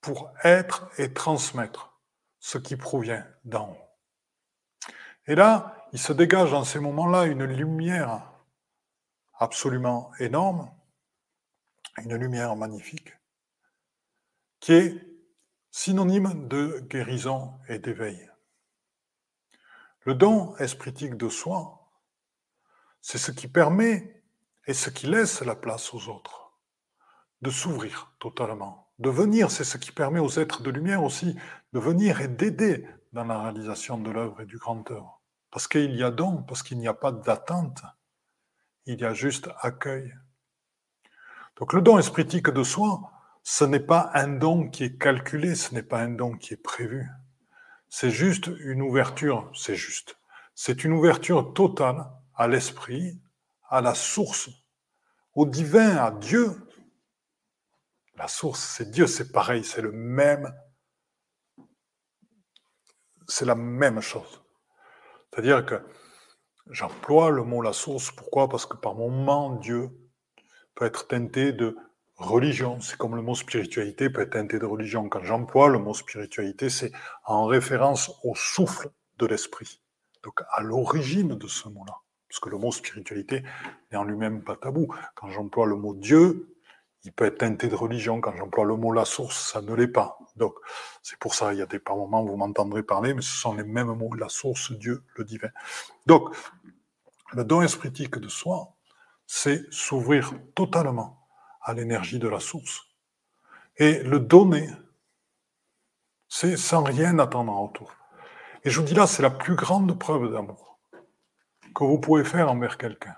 [0.00, 2.00] pour être et transmettre
[2.40, 3.92] ce qui provient d'en haut.
[5.26, 8.32] Et là, il se dégage dans ces moments-là une lumière
[9.38, 10.70] absolument énorme,
[11.98, 13.12] une lumière magnifique,
[14.62, 15.04] qui est
[15.72, 18.30] synonyme de guérison et d'éveil.
[20.02, 21.90] Le don espritique de soi,
[23.00, 24.22] c'est ce qui permet
[24.68, 26.52] et ce qui laisse la place aux autres
[27.40, 28.92] de s'ouvrir totalement.
[29.00, 31.36] De venir, c'est ce qui permet aux êtres de lumière aussi
[31.72, 35.20] de venir et d'aider dans la réalisation de l'œuvre et du grand œuvre.
[35.50, 37.82] Parce qu'il y a don, parce qu'il n'y a pas d'attente,
[38.86, 40.14] il y a juste accueil.
[41.56, 43.11] Donc le don espritique de soi,
[43.42, 46.62] ce n'est pas un don qui est calculé, ce n'est pas un don qui est
[46.62, 47.08] prévu.
[47.88, 50.16] C'est juste une ouverture, c'est juste.
[50.54, 53.20] C'est une ouverture totale à l'esprit,
[53.68, 54.48] à la source,
[55.34, 56.56] au divin, à Dieu.
[58.16, 60.54] La source, c'est Dieu, c'est pareil, c'est le même.
[63.26, 64.42] C'est la même chose.
[65.30, 65.82] C'est-à-dire que
[66.70, 68.48] j'emploie le mot la source, pourquoi?
[68.48, 69.90] Parce que par moment, Dieu
[70.74, 71.76] peut être teinté de
[72.24, 72.80] religion.
[72.80, 75.08] C'est comme le mot spiritualité peut être teinté de religion.
[75.08, 76.92] Quand j'emploie le mot spiritualité, c'est
[77.24, 79.80] en référence au souffle de l'esprit.
[80.22, 81.96] Donc à l'origine de ce mot-là.
[82.28, 83.42] Parce que le mot spiritualité
[83.90, 84.88] n'est en lui-même pas tabou.
[85.14, 86.48] Quand j'emploie le mot Dieu,
[87.04, 88.20] il peut être teinté de religion.
[88.20, 90.18] Quand j'emploie le mot la source, ça ne l'est pas.
[90.36, 90.54] Donc
[91.02, 93.54] c'est pour ça, il y a des par moments vous m'entendrez parler, mais ce sont
[93.54, 95.50] les mêmes mots, la source, Dieu, le divin.
[96.06, 96.34] Donc,
[97.32, 98.74] le don espritique de soi,
[99.26, 101.21] c'est s'ouvrir totalement
[101.62, 102.86] à l'énergie de la source.
[103.76, 104.68] Et le donner,
[106.28, 107.92] c'est sans rien attendre en retour.
[108.64, 110.78] Et je vous dis là, c'est la plus grande preuve d'amour
[111.74, 113.16] que vous pouvez faire envers quelqu'un.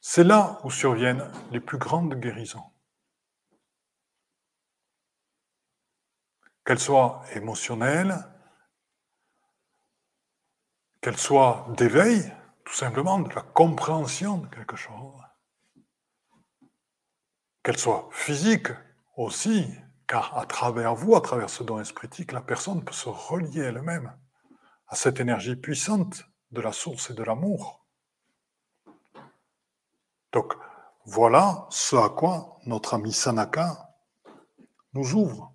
[0.00, 2.64] C'est là où surviennent les plus grandes guérisons.
[6.64, 8.16] Qu'elles soient émotionnelles,
[11.00, 12.32] qu'elles soient d'éveil,
[12.64, 15.21] tout simplement de la compréhension de quelque chose,
[17.62, 18.68] qu'elle soit physique
[19.16, 19.66] aussi,
[20.06, 24.12] car à travers vous, à travers ce don espritique, la personne peut se relier elle-même
[24.88, 27.86] à cette énergie puissante de la source et de l'amour.
[30.32, 30.54] Donc,
[31.04, 33.94] voilà ce à quoi notre ami Sanaka
[34.92, 35.52] nous ouvre.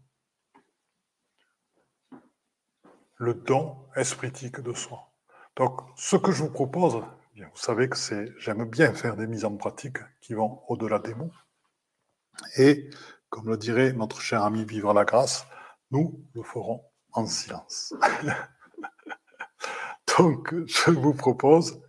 [3.15, 5.11] Le don espritique de soi.
[5.55, 7.03] Donc, ce que je vous propose,
[7.35, 10.99] eh vous savez que c'est, j'aime bien faire des mises en pratique qui vont au-delà
[10.99, 11.31] des mots.
[12.57, 12.89] Et,
[13.29, 15.45] comme le dirait notre cher ami Vivre la Grâce,
[15.91, 17.93] nous le ferons en silence.
[20.17, 21.79] Donc, je vous propose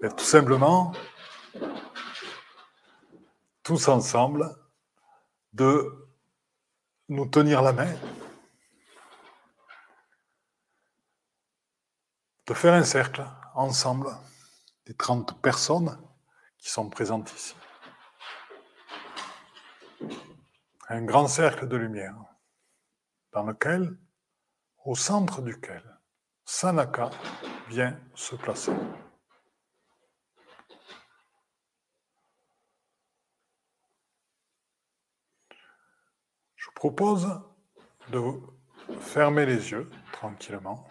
[0.00, 0.92] tout simplement,
[3.62, 4.56] tous ensemble,
[5.52, 6.08] de
[7.08, 7.92] nous tenir la main,
[12.46, 14.08] de faire un cercle ensemble
[14.86, 15.98] des 30 personnes
[16.58, 17.54] qui sont présentes ici.
[20.90, 22.16] Un grand cercle de lumière,
[23.32, 23.98] dans lequel,
[24.84, 25.82] au centre duquel,
[26.46, 27.10] Sanaka
[27.68, 28.72] vient se placer.
[36.56, 37.28] Je vous propose
[38.10, 38.22] de
[38.98, 40.88] fermer les yeux tranquillement,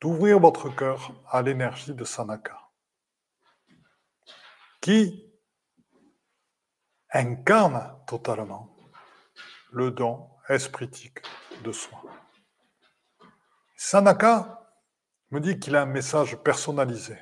[0.00, 2.58] d'ouvrir votre cœur à l'énergie de Sanaka,
[4.80, 5.25] qui
[7.16, 8.68] incarne totalement
[9.72, 11.20] le don espritique
[11.64, 12.02] de soi.
[13.76, 14.70] Sanaka
[15.30, 17.18] me dit qu'il a un message personnalisé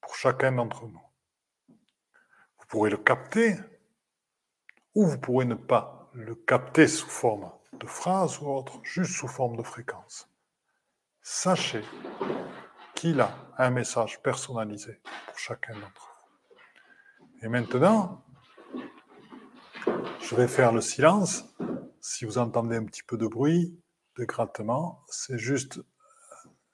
[0.00, 1.02] pour chacun d'entre nous.
[1.68, 3.56] Vous pourrez le capter
[4.94, 9.28] ou vous pourrez ne pas le capter sous forme de phrase ou autre, juste sous
[9.28, 10.28] forme de fréquence.
[11.22, 11.84] Sachez
[12.94, 16.56] qu'il a un message personnalisé pour chacun d'entre vous.
[17.42, 18.24] Et maintenant,
[20.20, 21.44] je vais faire le silence.
[22.00, 23.78] Si vous entendez un petit peu de bruit,
[24.16, 25.80] de grattement, c'est juste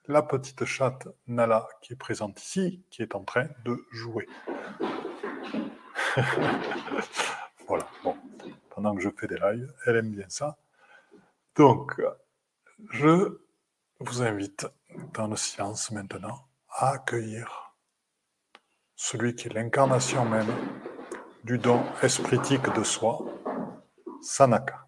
[0.07, 4.27] la petite chatte Nala qui est présente ici, qui est en train de jouer.
[7.67, 8.15] voilà, bon,
[8.69, 10.57] pendant que je fais des lives, elle aime bien ça.
[11.55, 12.01] Donc,
[12.91, 13.39] je
[13.99, 14.67] vous invite
[15.13, 17.73] dans le silence maintenant à accueillir
[18.95, 20.47] celui qui est l'incarnation même
[21.45, 23.19] du don espritique de soi,
[24.19, 24.84] Sanaka.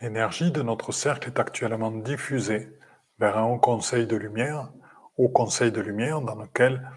[0.00, 2.68] L'énergie de notre cercle est actuellement diffusée
[3.18, 4.72] vers un haut conseil de lumière,
[5.16, 6.88] haut conseil de lumière dans lequel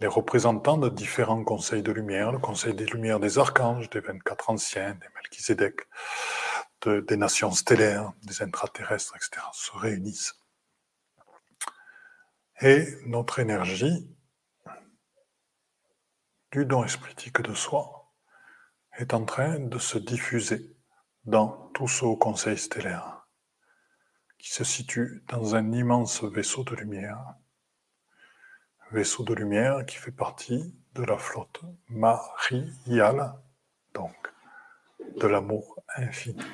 [0.00, 4.50] les représentants de différents conseils de lumière, le conseil des lumières des archanges, des 24
[4.50, 5.88] anciens, des Melchizedek,
[6.86, 10.38] des nations stellaires, des intraterrestres, etc., se réunissent.
[12.60, 14.14] Et notre énergie
[16.52, 18.12] du don espritique de soi
[18.98, 20.73] est en train de se diffuser
[21.24, 23.26] dans tout ce conseil stellaire,
[24.38, 27.34] qui se situe dans un immense vaisseau de lumière.
[28.90, 33.34] Vaisseau de lumière qui fait partie de la flotte mariale,
[33.94, 34.14] donc
[35.16, 36.44] de l'amour infini.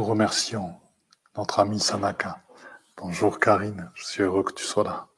[0.00, 0.80] Remercions
[1.36, 2.42] notre ami Sanaka.
[2.96, 5.08] Bonjour Karine, je suis heureux que tu sois là.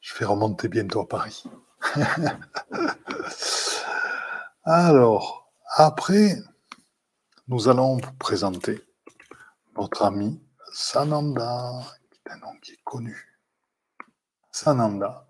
[0.00, 1.44] Je vais remonter bientôt à Paris.
[4.64, 6.36] Alors, après,
[7.46, 8.82] nous allons vous présenter
[9.76, 11.72] notre ami Sananda,
[12.10, 13.38] qui est un nom qui est connu.
[14.50, 15.26] Sananda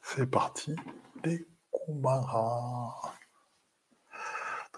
[0.00, 0.74] fait partie
[1.22, 3.12] des Kumara.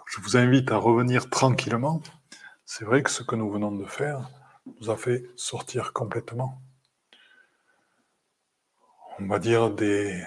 [0.07, 2.03] je vous invite à revenir tranquillement
[2.67, 4.29] c'est vrai que ce que nous venons de faire
[4.67, 6.61] nous a fait sortir complètement,
[9.21, 10.21] on va dire, de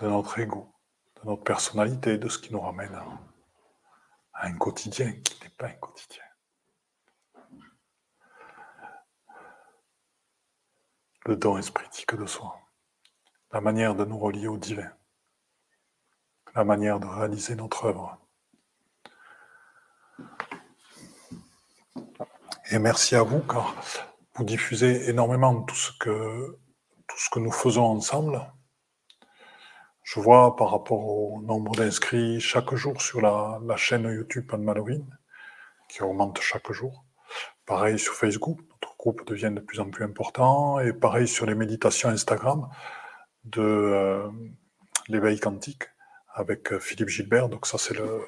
[0.00, 0.72] notre ego,
[1.16, 5.74] de notre personnalité, de ce qui nous ramène à, un quotidien qui n'est pas un
[5.74, 6.22] quotidien.
[11.26, 12.60] Le don espritique de soi,
[13.52, 14.92] la manière de nous relier au divin,
[16.54, 18.21] la manière de réaliser notre œuvre
[22.72, 23.74] Et merci à vous car
[24.34, 26.58] vous diffusez énormément tout ce que,
[27.06, 28.50] tout ce que nous faisons ensemble.
[30.02, 35.18] Je vois par rapport au nombre d'inscrits chaque jour sur la, chaîne YouTube Anne Malouine,
[35.90, 37.04] qui augmente chaque jour.
[37.66, 40.80] Pareil sur Facebook, notre groupe devient de plus en plus important.
[40.80, 42.70] Et pareil sur les méditations Instagram
[43.44, 44.30] de euh,
[45.08, 45.90] l'éveil quantique
[46.32, 47.50] avec Philippe Gilbert.
[47.50, 48.22] Donc ça, c'est le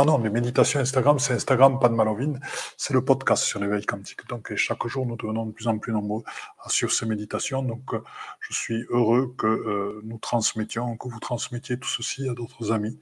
[0.00, 2.40] ah non, les méditations Instagram, c'est Instagram, pas de Malovine.
[2.78, 4.26] C'est le podcast sur l'éveil quantique.
[4.28, 6.22] Donc, chaque jour, nous devenons de plus en plus nombreux
[6.68, 7.62] sur ces méditations.
[7.62, 8.02] Donc, euh,
[8.40, 12.98] je suis heureux que euh, nous transmettions, que vous transmettiez tout ceci à d'autres amis.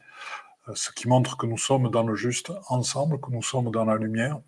[0.68, 3.84] Euh, ce qui montre que nous sommes dans le juste ensemble, que nous sommes dans
[3.84, 4.40] la lumière.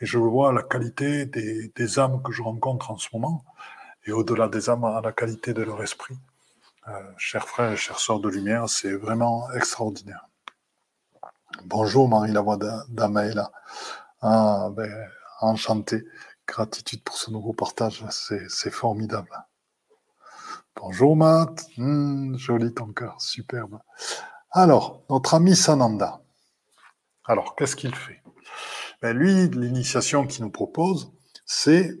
[0.00, 3.44] Et je vois la qualité des, des âmes que je rencontre en ce moment.
[4.06, 6.16] Et au-delà des âmes, à la qualité de leur esprit.
[7.16, 10.26] chers frères et chères sœurs de lumière, c'est vraiment extraordinaire.
[11.64, 13.50] Bonjour Marie Lavoie d'Amaela.
[14.20, 14.90] Ah, ben,
[15.40, 16.04] enchanté.
[16.46, 19.30] Gratitude pour ce nouveau partage, c'est formidable.
[20.76, 23.78] Bonjour Matt, hmm, joli ton cœur, superbe.
[24.52, 26.20] Alors, notre ami Sananda.
[27.24, 28.22] Alors, qu'est-ce qu'il fait?
[29.02, 31.10] Ben, Lui, l'initiation qu'il nous propose,
[31.46, 31.98] c'est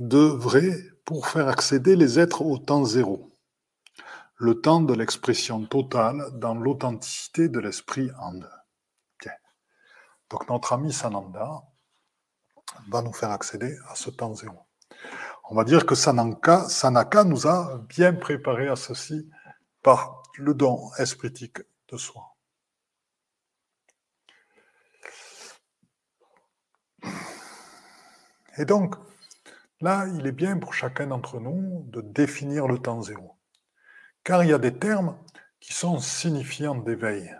[0.00, 3.30] de vrai pour faire accéder les êtres au temps zéro.
[4.36, 8.57] Le temps de l'expression totale dans l'authenticité de l'esprit en eux.
[10.30, 11.62] Donc notre ami Sananda
[12.88, 14.56] va nous faire accéder à ce temps zéro.
[15.50, 19.30] On va dire que Sanaka nous a bien préparé à ceci
[19.82, 21.60] par le don espritique
[21.90, 22.36] de soi.
[28.58, 28.96] Et donc,
[29.80, 33.38] là, il est bien pour chacun d'entre nous de définir le temps zéro.
[34.24, 35.16] Car il y a des termes
[35.60, 37.34] qui sont signifiants d'éveil.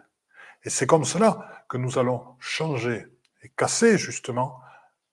[0.63, 3.07] Et c'est comme cela que nous allons changer
[3.43, 4.61] et casser justement,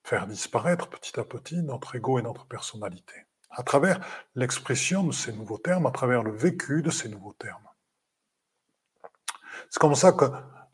[0.03, 3.13] faire disparaître petit à petit notre ego et notre personnalité,
[3.51, 3.99] à travers
[4.35, 7.67] l'expression de ces nouveaux termes, à travers le vécu de ces nouveaux termes.
[9.69, 10.25] C'est comme ça que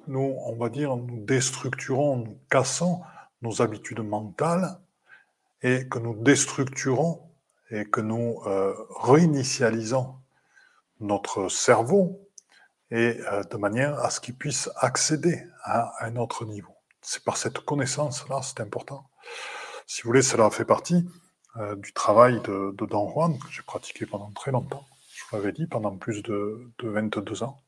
[0.08, 3.02] nous, on va dire, nous déstructurons, nous cassons
[3.42, 4.80] nos habitudes mentales
[5.62, 7.22] et que nous déstructurons
[7.70, 10.16] et que nous euh, réinitialisons
[11.00, 12.20] notre cerveau
[12.92, 16.76] et euh, de manière à ce qu'il puisse accéder à un autre niveau.
[17.02, 19.06] C'est par cette connaissance-là, c'est important.
[19.88, 21.08] Si vous voulez, cela fait partie
[21.58, 24.86] euh, du travail de, Don Juan que j'ai pratiqué pendant très longtemps.
[25.14, 27.60] Je vous l'avais dit, pendant plus de, de 22 ans.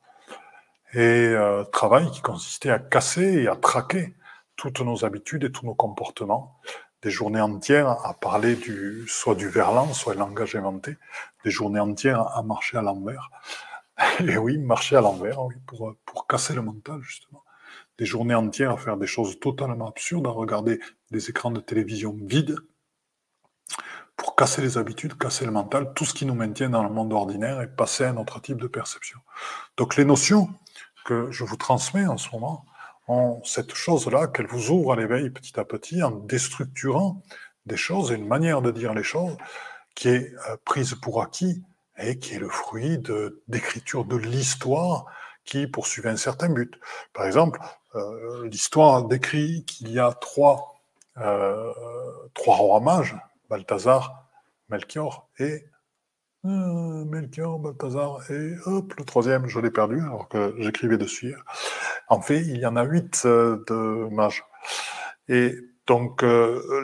[0.93, 4.15] Et euh, travail qui consistait à casser et à traquer
[4.55, 6.59] toutes nos habitudes et tous nos comportements.
[7.01, 10.97] Des journées entières à parler du, soit du verlan, soit le langage inventé.
[11.43, 13.31] Des journées entières à marcher à l'envers.
[14.19, 17.43] Et oui, marcher à l'envers, pour, pour casser le mental, justement.
[18.05, 20.79] Journées entières à faire des choses totalement absurdes, à regarder
[21.11, 22.55] des écrans de télévision vides,
[24.15, 27.13] pour casser les habitudes, casser le mental, tout ce qui nous maintient dans le monde
[27.13, 29.19] ordinaire et passer à un autre type de perception.
[29.77, 30.49] Donc les notions
[31.05, 32.65] que je vous transmets en ce moment
[33.07, 37.21] ont cette chose-là qu'elle vous ouvre à l'éveil petit à petit en déstructurant
[37.65, 39.35] des choses et une manière de dire les choses
[39.95, 41.63] qui est euh, prise pour acquis
[41.97, 42.99] et qui est le fruit
[43.47, 45.05] d'écriture de, l'histoire
[45.45, 46.79] qui poursuivait un certain but.
[47.13, 47.59] Par exemple,
[48.43, 50.81] l'histoire décrit qu'il y a trois,
[51.17, 51.71] euh,
[52.33, 53.15] trois rois mages,
[53.49, 54.29] Balthazar,
[54.69, 55.65] Melchior et
[56.45, 61.35] euh, Melchior, Balthazar et hop, le troisième, je l'ai perdu alors que j'écrivais dessus.
[62.07, 64.43] En fait, il y en a huit de mages.
[65.29, 65.55] Et
[65.87, 66.23] donc,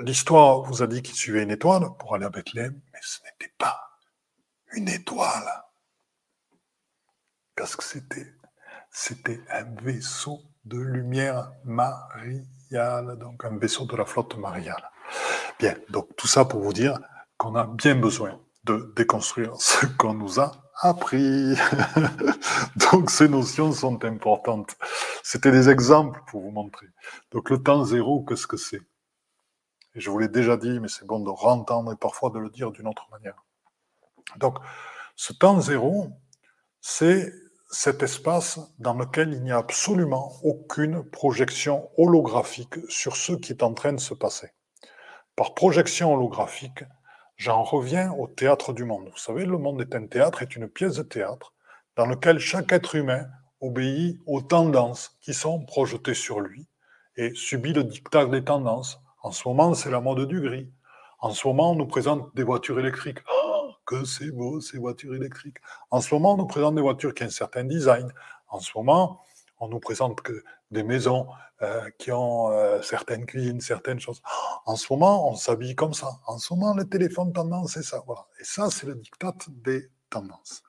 [0.03, 3.53] l'histoire vous a dit qu'il suivait une étoile pour aller à Bethléem, mais ce n'était
[3.57, 3.89] pas
[4.74, 5.64] une étoile.
[7.55, 8.34] Parce que c'était,
[8.91, 14.89] c'était un vaisseau de lumière mariale, donc un vaisseau de la flotte mariale.
[15.60, 16.99] Bien, donc tout ça pour vous dire
[17.38, 20.51] qu'on a bien besoin de déconstruire ce qu'on nous a
[20.82, 21.55] appris.
[22.91, 24.76] donc ces notions sont importantes.
[25.24, 26.88] C'était des exemples pour vous montrer.
[27.32, 28.82] Donc le temps zéro, qu'est-ce que c'est?
[29.95, 32.49] Et je vous l'ai déjà dit, mais c'est bon de rentendre et parfois de le
[32.49, 33.43] dire d'une autre manière.
[34.38, 34.57] Donc,
[35.16, 36.10] ce temps zéro,
[36.82, 37.34] c'est
[37.72, 43.61] cet espace dans lequel il n'y a absolument aucune projection holographique sur ce qui est
[43.61, 44.49] en train de se passer.
[45.36, 46.84] Par projection holographique,
[47.38, 49.09] j'en reviens au théâtre du monde.
[49.11, 51.53] Vous savez, le monde est un théâtre, est une pièce de théâtre
[51.95, 53.28] dans lequel chaque être humain
[53.61, 56.67] obéit aux tendances qui sont projetées sur lui
[57.17, 58.99] et subit le dictat des tendances.
[59.22, 60.72] En ce moment, c'est la mode du gris.
[61.20, 63.20] En ce moment, on nous présente des voitures électriques
[63.90, 65.58] que c'est beau ces voitures électriques.
[65.90, 68.14] En ce moment, on nous présente des voitures qui ont un certain design.
[68.48, 69.24] En ce moment,
[69.60, 71.26] on nous présente que des maisons
[71.64, 74.22] euh, qui ont euh, certaines cuisines, certaines choses.
[74.68, 76.20] En ce moment, on s'habille comme ça.
[76.28, 78.04] En ce moment, le téléphone tendance, c'est ça.
[78.06, 78.28] Voilà.
[78.40, 80.62] Et ça, c'est le diktat des tendances.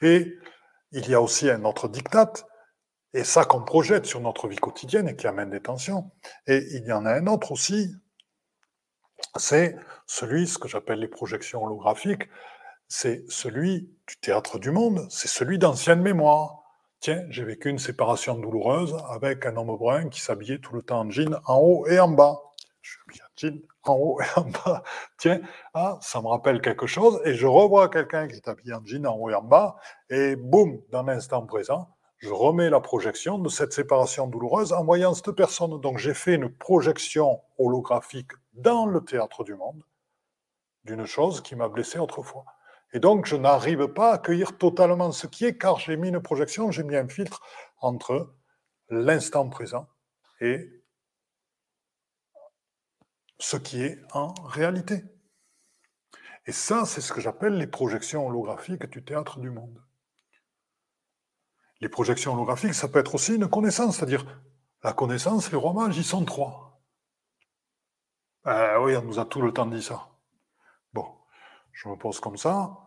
[0.00, 0.38] Et
[0.92, 2.32] il y a aussi un autre diktat,
[3.12, 6.12] et ça qu'on projette sur notre vie quotidienne et qui amène des tensions.
[6.46, 7.92] Et il y en a un autre aussi,
[9.36, 9.76] c'est
[10.06, 12.28] celui, ce que j'appelle les projections holographiques,
[12.88, 16.62] c'est celui du théâtre du monde, c'est celui d'ancienne mémoire.
[17.00, 21.00] Tiens, j'ai vécu une séparation douloureuse avec un homme brun qui s'habillait tout le temps
[21.00, 22.40] en jean en haut et en bas.
[22.80, 24.82] Je suis habillé en jean en haut et en bas.
[25.18, 25.40] Tiens,
[25.74, 29.06] ah, ça me rappelle quelque chose et je revois quelqu'un qui est habillé en jean
[29.06, 29.76] en haut et en bas
[30.08, 35.14] et boum, dans l'instant présent, je remets la projection de cette séparation douloureuse en voyant
[35.14, 35.80] cette personne.
[35.80, 39.82] Donc j'ai fait une projection holographique dans le théâtre du monde
[40.84, 42.44] d'une chose qui m'a blessé autrefois.
[42.92, 46.20] Et donc je n'arrive pas à accueillir totalement ce qui est car j'ai mis une
[46.20, 47.42] projection, j'ai mis un filtre
[47.80, 48.34] entre
[48.88, 49.86] l'instant présent
[50.40, 50.82] et
[53.38, 55.04] ce qui est en réalité.
[56.46, 59.84] Et ça, c'est ce que j'appelle les projections holographiques du théâtre du monde.
[61.80, 64.24] Les projections holographiques, ça peut être aussi une connaissance, c'est-à-dire
[64.82, 66.67] la connaissance, les rois mages, ils sont trois.
[68.44, 70.08] Ben oui, on nous a tout le temps dit ça.
[70.92, 71.06] Bon,
[71.72, 72.78] je me pose comme ça,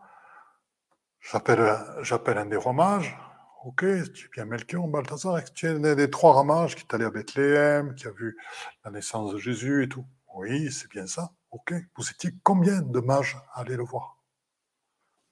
[1.20, 3.16] j'appelle, un des rois mages,
[3.64, 7.10] ok, tu bien Melchior, Balthazar, tu es des trois rois mages qui est allé à
[7.10, 8.36] Bethléem, qui a vu
[8.84, 10.06] la naissance de Jésus et tout.
[10.34, 11.74] Oui, c'est bien ça, ok.
[11.96, 14.16] Vous étiez combien de mages à le voir?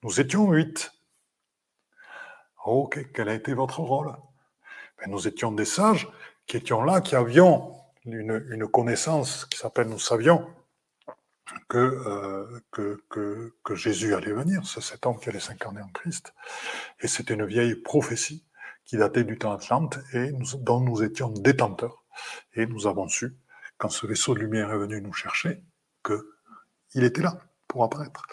[0.03, 0.93] Nous étions huit.
[2.63, 4.15] Ok, quel a été votre rôle?
[4.99, 6.07] Ben, Nous étions des sages
[6.45, 10.47] qui étions là, qui avions une, connaissance qui s'appelle, nous savions
[11.67, 15.89] que, euh, que, que, que, Jésus allait venir, c'est cet homme qui allait s'incarner en
[15.89, 16.33] Christ.
[17.01, 18.45] Et c'était une vieille prophétie
[18.85, 22.03] qui datait du temps Atlante et dont nous étions détenteurs.
[22.53, 23.35] Et nous avons su,
[23.77, 25.63] quand ce vaisseau de lumière est venu nous chercher,
[26.03, 28.25] qu'il était là pour apparaître.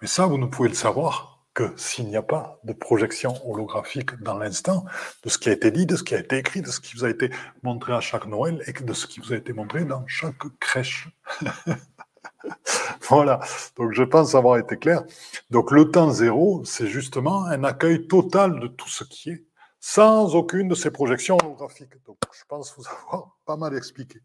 [0.00, 4.14] Mais ça, vous ne pouvez le savoir que s'il n'y a pas de projection holographique
[4.22, 4.84] dans l'instant
[5.22, 6.94] de ce qui a été dit, de ce qui a été écrit, de ce qui
[6.94, 7.30] vous a été
[7.62, 11.08] montré à chaque Noël et de ce qui vous a été montré dans chaque crèche.
[13.08, 13.40] voilà,
[13.76, 15.04] donc je pense avoir été clair.
[15.48, 19.44] Donc le temps zéro, c'est justement un accueil total de tout ce qui est,
[19.80, 22.04] sans aucune de ces projections holographiques.
[22.04, 24.20] Donc je pense vous avoir pas mal expliqué.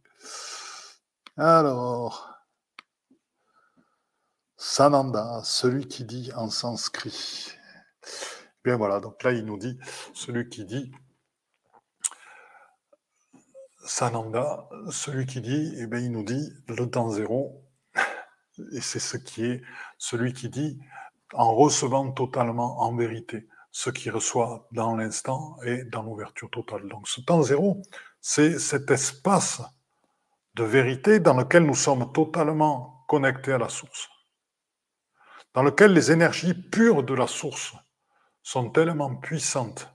[1.38, 2.31] Alors,
[4.64, 7.52] Sananda, celui qui dit en sanskrit.
[8.64, 9.80] Bien voilà, donc là il nous dit,
[10.14, 10.92] celui qui dit,
[13.84, 17.66] Sananda, celui qui dit, eh bien il nous dit le temps zéro,
[18.72, 19.64] et c'est ce qui est,
[19.98, 20.80] celui qui dit
[21.34, 26.88] en recevant totalement en vérité ce qu'il reçoit dans l'instant et dans l'ouverture totale.
[26.88, 27.82] Donc ce temps zéro,
[28.20, 29.64] c'est cet espace
[30.54, 34.08] de vérité dans lequel nous sommes totalement connectés à la source
[35.54, 37.74] dans lequel les énergies pures de la source
[38.44, 39.90] sont tellement puissantes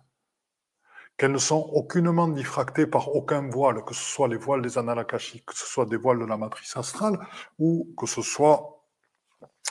[1.17, 5.47] qu'elles ne sont aucunement diffractées par aucun voile, que ce soit les voiles des analakashiques,
[5.47, 7.19] que ce soit des voiles de la matrice astrale,
[7.59, 8.85] ou que ce soit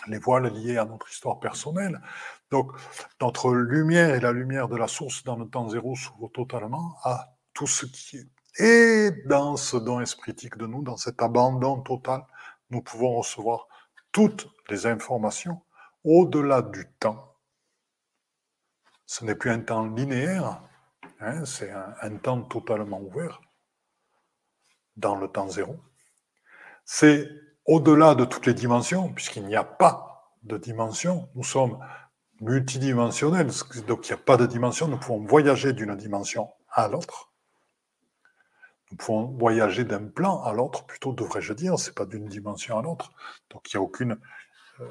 [0.08, 2.02] les voiles liés à notre histoire personnelle.
[2.50, 2.72] Donc,
[3.22, 7.36] notre lumière et la lumière de la source dans le temps zéro s'ouvrent totalement à
[7.54, 8.28] tout ce qui est.
[8.58, 12.26] Et dans ce don espritique de nous, dans cet abandon total,
[12.70, 13.68] nous pouvons recevoir
[14.12, 15.62] toutes les informations
[16.06, 17.36] au-delà du temps.
[19.06, 20.62] Ce n'est plus un temps linéaire,
[21.20, 23.42] hein, c'est un, temps totalement ouvert
[24.96, 25.76] dans le temps zéro.
[26.86, 27.30] C'est
[27.66, 31.30] au-delà de toutes les dimensions, puisqu'il n'y a pas de dimension.
[31.36, 31.80] Nous sommes
[32.40, 33.50] multidimensionnels,
[33.88, 34.88] donc il n'y a pas de dimension.
[34.88, 37.32] Nous pouvons voyager d'une dimension à l'autre.
[38.92, 42.84] Nous pouvons voyager d'un plan à l'autre, plutôt devrais-je dire, c'est pas d'une dimension à
[42.84, 43.12] l'autre.
[43.50, 44.20] Donc il n'y a aucune
[44.80, 44.88] euh,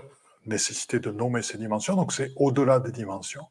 [0.47, 3.47] nécessité de nommer ces dimensions, donc c'est au-delà des dimensions,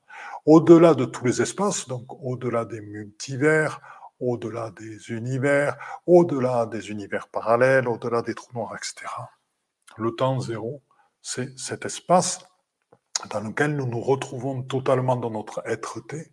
[0.45, 3.81] au-delà de tous les espaces, donc au-delà des multivers,
[4.19, 5.75] au-delà des univers,
[6.05, 9.11] au-delà des univers parallèles, au-delà des trous noirs, etc.
[9.97, 10.81] Le temps zéro,
[11.21, 12.39] c'est cet espace
[13.29, 16.31] dans lequel nous nous retrouvons totalement dans notre être-té,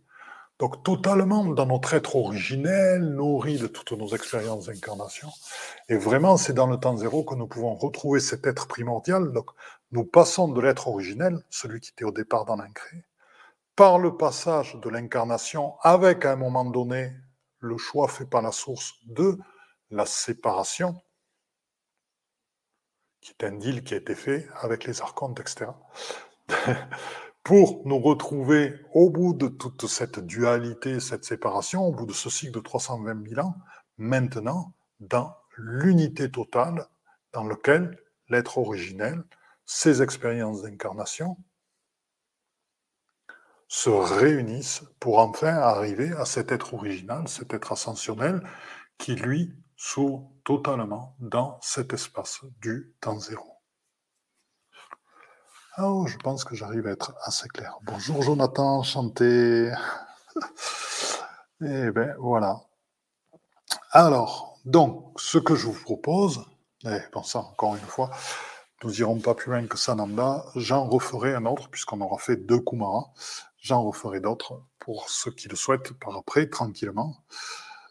[0.58, 5.28] donc totalement dans notre être originel, nourri de toutes nos expériences d'incarnation.
[5.88, 9.32] Et vraiment, c'est dans le temps zéro que nous pouvons retrouver cet être primordial.
[9.32, 9.46] Donc
[9.92, 13.04] nous passons de l'être originel, celui qui était au départ dans l'incré,
[13.76, 17.12] par le passage de l'incarnation avec à un moment donné
[17.58, 19.38] le choix fait par la source de
[19.90, 21.00] la séparation,
[23.20, 25.66] qui est un deal qui a été fait avec les archontes, etc.
[27.42, 32.30] pour nous retrouver au bout de toute cette dualité, cette séparation, au bout de ce
[32.30, 33.56] cycle de 320 000 ans,
[33.98, 36.86] maintenant dans l'unité totale
[37.32, 39.24] dans lequel l'être originel,
[39.72, 41.36] ses expériences d'incarnation,
[43.68, 48.42] se réunissent pour enfin arriver à cet être original, cet être ascensionnel,
[48.98, 53.62] qui lui s'ouvre totalement dans cet espace du temps zéro.
[55.78, 57.78] Oh, je pense que j'arrive à être assez clair.
[57.84, 59.72] Bonjour Jonathan, chanté.
[61.62, 62.58] Eh bien, voilà.
[63.90, 66.42] Alors, donc, ce que je vous propose,
[66.86, 68.10] et bon, ça, encore une fois,
[68.82, 70.44] nous n'irons pas plus loin que Sananda.
[70.56, 73.12] J'en referai un autre, puisqu'on aura fait deux Kumara.
[73.58, 77.16] J'en referai d'autres pour ceux qui le souhaitent par après, tranquillement.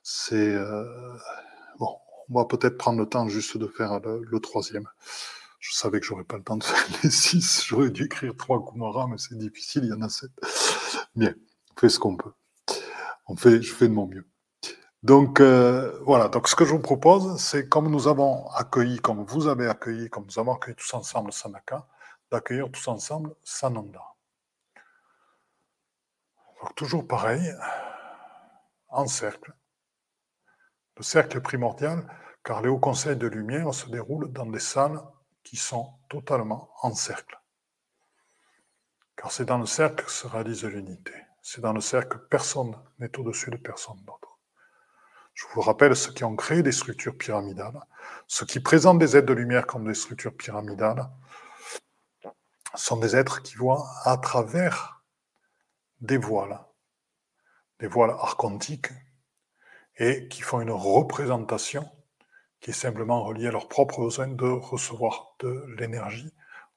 [0.04, 0.36] C'est.
[0.36, 0.86] Euh,
[1.78, 1.96] bon,
[2.30, 4.88] on va peut-être prendre le temps juste de faire le troisième.
[5.60, 7.66] Je savais que j'aurais pas le temps de faire les six.
[7.66, 10.32] J'aurais dû écrire trois Kumara, mais c'est difficile, il y en a sept.
[11.16, 11.36] Bien,
[11.76, 12.32] on fait ce qu'on peut.
[13.28, 14.26] On fait, je fais de mon mieux.
[15.02, 19.24] Donc euh, voilà, donc ce que je vous propose, c'est comme nous avons accueilli, comme
[19.24, 21.88] vous avez accueilli, comme nous avons accueilli tous ensemble Sanaka,
[22.32, 24.04] d'accueillir tous ensemble Sananda.
[26.62, 27.54] Donc toujours pareil,
[28.90, 29.54] en cercle.
[30.98, 32.06] Le cercle est primordial
[32.44, 35.02] car les hauts conseils de lumière se déroulent dans des salles
[35.44, 37.40] qui sont totalement en cercle.
[39.16, 41.14] Car c'est dans le cercle que se réalise l'unité.
[41.42, 44.29] C'est dans le cercle que personne n'est au-dessus de personne d'autre.
[45.40, 47.80] Je vous rappelle ceux qui ont créé des structures pyramidales,
[48.28, 51.10] ceux qui présentent des êtres de lumière comme des structures pyramidales,
[52.76, 55.02] sont des êtres qui voient à travers
[56.02, 56.60] des voiles,
[57.80, 58.90] des voiles archontiques,
[59.96, 61.90] et qui font une représentation
[62.60, 66.34] qui est simplement reliée à leur propre besoin de recevoir de l'énergie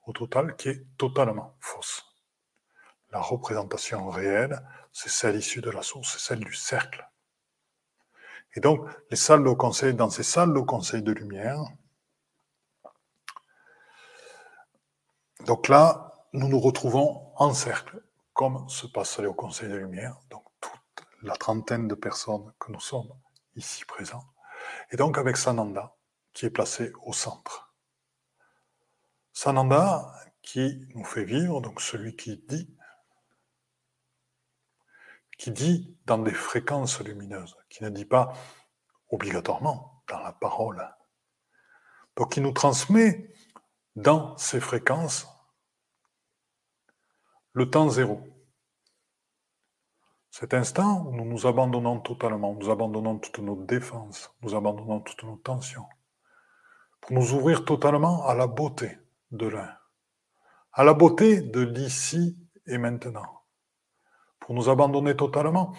[0.07, 2.05] au total, qui est totalement fausse.
[3.11, 7.05] La représentation réelle, c'est celle issue de la source, c'est celle du cercle.
[8.55, 11.63] Et donc, les salles de conseil, dans ces salles de conseil de lumière,
[15.47, 20.45] donc là, nous nous retrouvons en cercle, comme se passe au conseil de lumière, donc
[20.61, 23.13] toute la trentaine de personnes que nous sommes
[23.57, 24.25] ici présents,
[24.91, 25.95] et donc avec Sananda,
[26.33, 27.75] qui est placé au centre.
[29.33, 32.77] Sananda, qui nous fait vivre, donc celui qui dit
[35.39, 38.33] qui dit dans des fréquences lumineuses, qui ne dit pas
[39.11, 40.89] obligatoirement dans la parole.
[42.16, 43.33] Donc qui nous transmet
[43.97, 45.28] dans ces fréquences
[47.53, 48.22] le temps zéro.
[50.30, 55.24] Cet instant où nous nous abandonnons totalement, nous abandonnons toutes nos défenses, nous abandonnons toutes
[55.24, 55.87] nos tensions,
[57.01, 58.99] pour nous ouvrir totalement à la beauté
[59.30, 59.76] de l'un,
[60.72, 63.41] à la beauté de l'ici et maintenant
[64.43, 65.74] pour nous abandonner totalement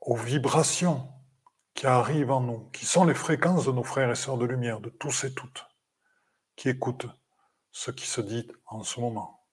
[0.00, 1.08] aux vibrations
[1.74, 4.80] qui arrivent en nous, qui sont les fréquences de nos frères et sœurs de lumière,
[4.80, 5.66] de tous et toutes,
[6.56, 7.06] qui écoutent
[7.72, 9.44] ce qui se dit en ce moment,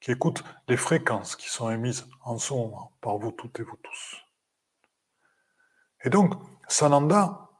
[0.00, 3.78] qui écoutent les fréquences qui sont émises en ce moment par vous toutes et vous
[3.82, 4.16] tous.
[6.04, 6.34] Et donc,
[6.68, 7.50] Sananda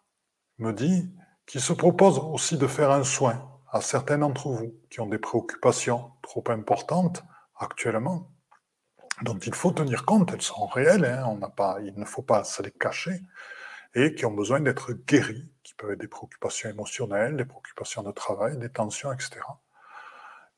[0.59, 1.13] me dit
[1.47, 5.19] qu'il se propose aussi de faire un soin à certains d'entre vous qui ont des
[5.19, 7.25] préoccupations trop importantes
[7.57, 8.31] actuellement
[9.23, 12.45] dont il faut tenir compte, elles sont réelles, hein, on pas, il ne faut pas
[12.45, 13.21] se les cacher,
[13.95, 18.13] et qui ont besoin d'être guéries, qui peuvent être des préoccupations émotionnelles, des préoccupations de
[18.13, 19.41] travail, des tensions, etc.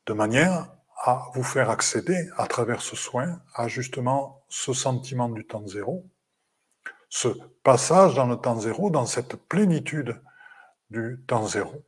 [0.05, 0.67] De manière
[1.03, 6.05] à vous faire accéder à travers ce soin à justement ce sentiment du temps zéro,
[7.07, 7.29] ce
[7.63, 10.21] passage dans le temps zéro, dans cette plénitude
[10.89, 11.83] du temps zéro,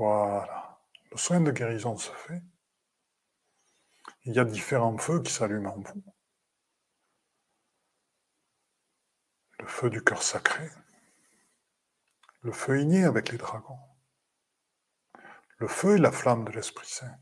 [0.00, 0.80] Voilà.
[1.10, 2.42] Le soin de guérison se fait.
[4.24, 6.02] Il y a différents feux qui s'allument en vous.
[9.58, 10.70] Le feu du cœur sacré,
[12.40, 13.78] le feu igné avec les dragons,
[15.58, 17.18] le feu et la flamme de l'Esprit Saint,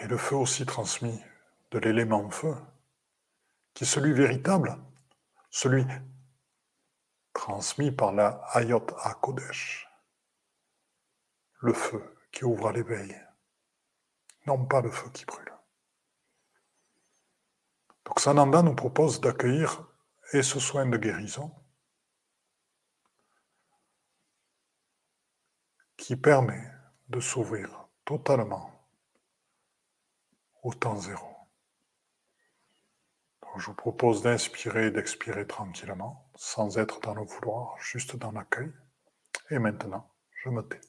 [0.00, 1.22] et le feu aussi transmis
[1.70, 2.56] de l'élément feu,
[3.74, 4.76] qui est celui véritable,
[5.50, 5.86] celui
[7.32, 9.88] transmis par la Hayot HaKodesh,
[11.60, 13.20] le feu qui ouvre à l'éveil,
[14.46, 15.52] non pas le feu qui brûle.
[18.04, 19.86] Donc Sananda nous propose d'accueillir
[20.32, 21.54] et ce soin de guérison
[25.96, 26.70] qui permet
[27.08, 28.88] de s'ouvrir totalement
[30.62, 31.32] au temps zéro
[33.58, 38.72] je vous propose d'inspirer et d'expirer tranquillement, sans être dans le vouloir, juste dans l'accueil.
[39.50, 40.10] Et maintenant,
[40.42, 40.80] je me tais.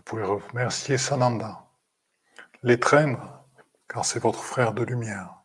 [0.00, 1.68] Vous pouvez remercier Sananda,
[2.62, 3.44] l'étreindre,
[3.86, 5.39] car c'est votre frère de lumière.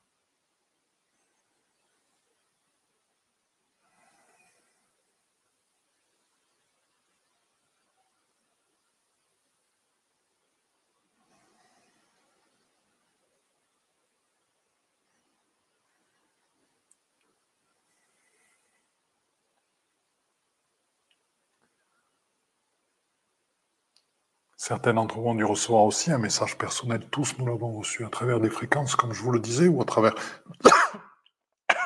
[24.67, 27.07] Certains d'entre vous ont dû recevoir aussi un message personnel.
[27.11, 29.85] Tous nous l'avons reçu à travers des fréquences, comme je vous le disais, ou à
[29.85, 30.15] travers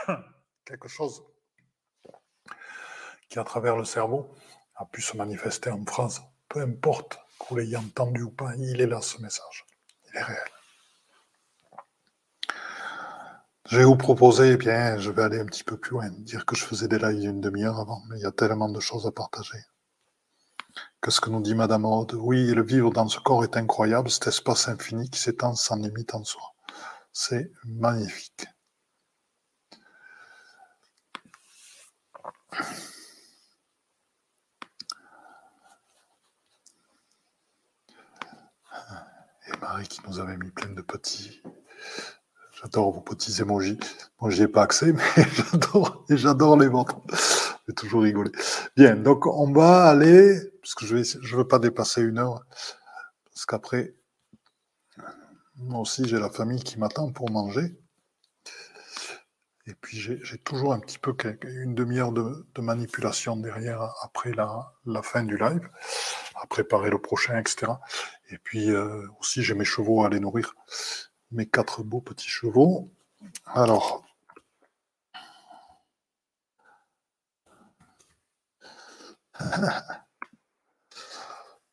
[0.65, 1.21] quelque chose
[3.27, 4.33] qui, à travers le cerveau,
[4.77, 6.21] a pu se manifester en phrase.
[6.47, 9.65] Peu importe que vous l'ayez entendu ou pas, il est là ce message.
[10.07, 10.49] Il est réel.
[13.67, 16.45] Je vais vous proposer, eh bien, je vais aller un petit peu plus loin, dire
[16.45, 19.05] que je faisais des lives une demi-heure avant, mais il y a tellement de choses
[19.05, 19.59] à partager.
[21.01, 24.27] Qu'est-ce que nous dit Madame Aude Oui, le vivre dans ce corps est incroyable, cet
[24.27, 26.41] espace infini qui s'étend sans limite en soi.
[27.13, 28.47] C'est magnifique.
[39.47, 41.41] Et Marie qui nous avait mis plein de petits.
[42.61, 43.79] J'adore vos petits emojis.
[44.19, 46.99] Moi, je n'y ai pas accès, mais j'adore j'adore les vôtres
[47.73, 48.31] toujours rigoler.
[48.75, 50.39] Bien, donc on va aller,
[50.69, 52.45] parce que je ne veux pas dépasser une heure,
[53.25, 53.95] parce qu'après,
[55.55, 57.75] moi aussi j'ai la famille qui m'attend pour manger.
[59.65, 65.23] Et puis j'ai toujours un petit peu une demi-heure de, manipulation derrière après la, fin
[65.23, 65.67] du live,
[66.35, 67.71] à préparer le prochain, etc.
[68.29, 70.53] Et puis euh, aussi j'ai mes chevaux à aller nourrir,
[71.31, 72.91] mes quatre beaux petits chevaux.
[73.47, 74.05] Alors,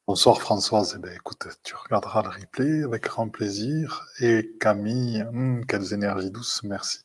[0.09, 4.07] Bonsoir Françoise, eh bien, écoute, tu regarderas le replay avec grand plaisir.
[4.20, 7.00] Et Camille, hum, quelles énergies douces, merci.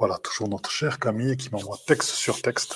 [0.00, 2.74] Voilà, toujours notre chère Camille qui m'envoie texte sur texte.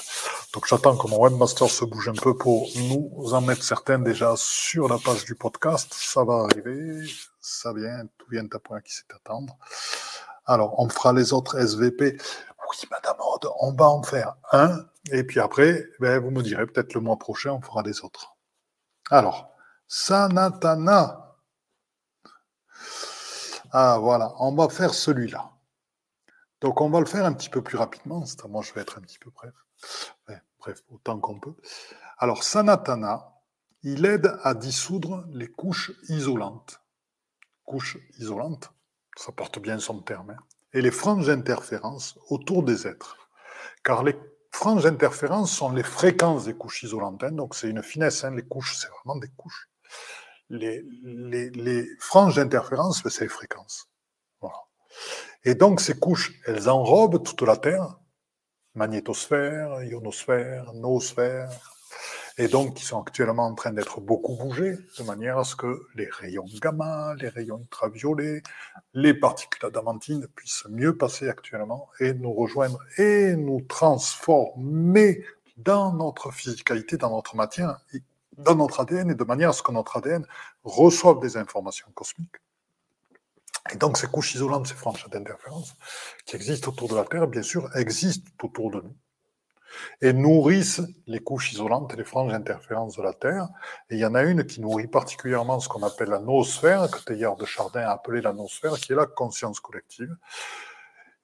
[0.55, 4.34] Donc j'attends que mon webmaster se bouge un peu pour nous en mettre certains déjà
[4.36, 5.93] sur la page du podcast.
[5.93, 7.05] Ça va arriver,
[7.40, 9.59] ça vient, tout vient à point qui sait attendre.
[10.47, 12.16] Alors, on fera les autres SVP.
[12.16, 16.64] Oui, Madame Aude, on va en faire un et puis après, ben, vous me direz,
[16.64, 18.32] peut-être le mois prochain, on fera des autres.
[19.13, 19.55] Alors,
[19.89, 21.37] Sanatana.
[23.71, 25.51] Ah, voilà, on va faire celui-là.
[26.63, 28.25] Donc, on va le faire un petit peu plus rapidement.
[28.49, 29.53] Moi, je vais être un petit peu bref.
[30.59, 31.55] bref, autant qu'on peut.
[32.17, 33.35] Alors, Sanatana,
[33.83, 36.81] il aide à dissoudre les couches isolantes.
[37.67, 38.73] Couches isolantes,
[39.19, 40.31] ça porte bien son terme.
[40.31, 40.43] Hein.
[40.73, 43.19] et les franges interférences autour des êtres.
[43.85, 44.17] Car les
[44.53, 47.25] franges d'interférence sont les fréquences des couches isolantes.
[47.25, 48.35] Donc c'est une finesse, hein.
[48.35, 49.69] les couches, c'est vraiment des couches.
[50.51, 53.89] Les, les, franges d'interférence, ben, c'est les fréquences.
[54.41, 54.57] Voilà.
[55.45, 57.99] Et donc ces couches, elles enrobent toute la Terre,
[58.75, 61.72] magnétosphère, ionosphère, noosphère,
[62.43, 65.86] et donc qui sont actuellement en train d'être beaucoup bougés, de manière à ce que
[65.95, 68.43] les rayons gamma, les rayons ultraviolets,
[68.95, 75.24] les particules adamantines puissent mieux passer actuellement et nous rejoindre et nous transformer
[75.57, 77.78] dans notre physicalité, dans notre matière,
[78.38, 80.26] dans notre ADN, et de manière à ce que notre ADN
[80.64, 82.40] reçoive des informations cosmiques.
[83.72, 85.76] Et donc ces couches isolantes, ces franges d'interférence
[86.26, 88.97] qui existent autour de la Terre, bien sûr, existent autour de nous
[90.01, 93.49] et nourrissent les couches isolantes et les franges d'interférence de la Terre.
[93.91, 96.99] Et il y en a une qui nourrit particulièrement ce qu'on appelle la noosphère, que
[97.05, 100.16] Teilhard de Chardin a appelé la noosphère, qui est la conscience collective.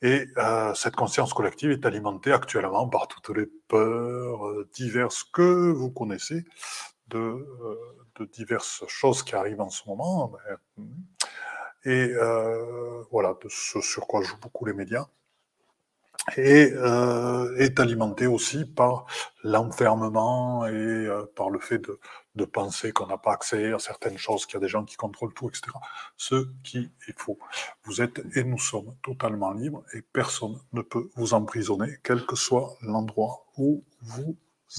[0.01, 5.73] Et euh, cette conscience collective est alimentée actuellement par toutes les peurs euh, diverses que
[5.73, 6.45] vous connaissez,
[7.09, 7.77] de, euh,
[8.21, 10.33] de, diverses choses qui arrivent en ce moment.
[11.85, 12.13] Et
[13.11, 15.07] voilà, de ce sur quoi jouent beaucoup les médias
[16.37, 19.07] et euh, est alimenté aussi par
[19.43, 21.99] l'enfermement et euh, par le fait de,
[22.35, 24.97] de penser qu'on n'a pas accès à certaines choses, qu'il y a des gens qui
[24.97, 25.63] contrôlent tout, etc.
[26.17, 27.39] Ce qui est faux.
[27.85, 32.37] Vous êtes et nous sommes totalement libres et personne ne peut vous emprisonner, quel que
[32.37, 34.37] soit l'endroit où vous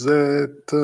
[0.08, 0.76] êtes.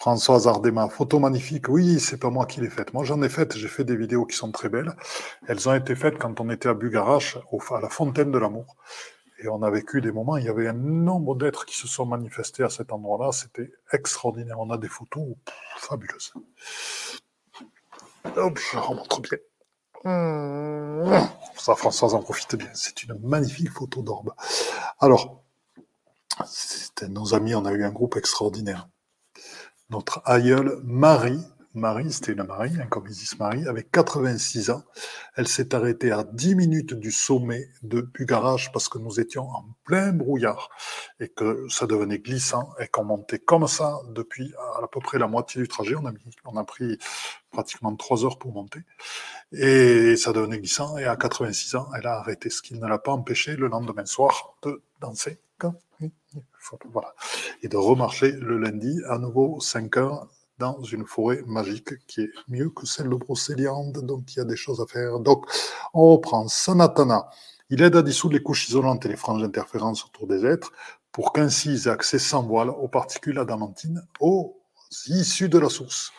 [0.00, 1.68] Françoise Ardema, photo magnifique.
[1.68, 2.94] Oui, c'est pas moi qui l'ai faite.
[2.94, 3.56] Moi, j'en ai fait.
[3.56, 4.94] J'ai fait des vidéos qui sont très belles.
[5.48, 8.76] Elles ont été faites quand on était à Bugarache, à la fontaine de l'amour.
[9.40, 12.06] Et on a vécu des moments, il y avait un nombre d'êtres qui se sont
[12.06, 13.32] manifestés à cet endroit-là.
[13.32, 14.60] C'était extraordinaire.
[14.60, 15.26] On a des photos
[15.78, 16.32] fabuleuses.
[18.36, 19.38] Hop, je remonte bien.
[21.56, 22.70] Ça, Françoise en profite bien.
[22.72, 24.32] C'est une magnifique photo d'orbe.
[25.00, 25.42] Alors,
[26.46, 28.88] c'était nos amis, on a eu un groupe extraordinaire.
[29.90, 31.40] Notre aïeule Marie,
[31.74, 34.82] Marie, c'était une Marie, hein, comme ils disent Marie, avait 86 ans.
[35.36, 39.64] Elle s'est arrêtée à 10 minutes du sommet de Bugarage parce que nous étions en
[39.84, 40.70] plein brouillard
[41.20, 45.28] et que ça devenait glissant et qu'on montait comme ça depuis à, peu près la
[45.28, 45.94] moitié du trajet.
[45.94, 46.12] On a,
[46.44, 46.98] on a pris
[47.52, 48.80] pratiquement 3 heures pour monter
[49.52, 50.98] et ça devenait glissant.
[50.98, 54.06] Et à 86 ans, elle a arrêté, ce qui ne l'a pas empêché le lendemain
[54.06, 55.38] soir de danser.
[57.62, 62.30] Et de remarcher le lundi à nouveau 5 heures dans une forêt magique qui est
[62.48, 65.20] mieux que celle de Brocéliande, donc il y a des choses à faire.
[65.20, 65.46] Donc,
[65.94, 67.30] on reprend Sanatana.
[67.70, 70.72] Il aide à dissoudre les couches isolantes et les franges d'interférence autour des êtres
[71.12, 74.56] pour qu'ainsi ils aient accès sans voile aux particules adamantines, aux
[75.06, 76.12] issues de la source.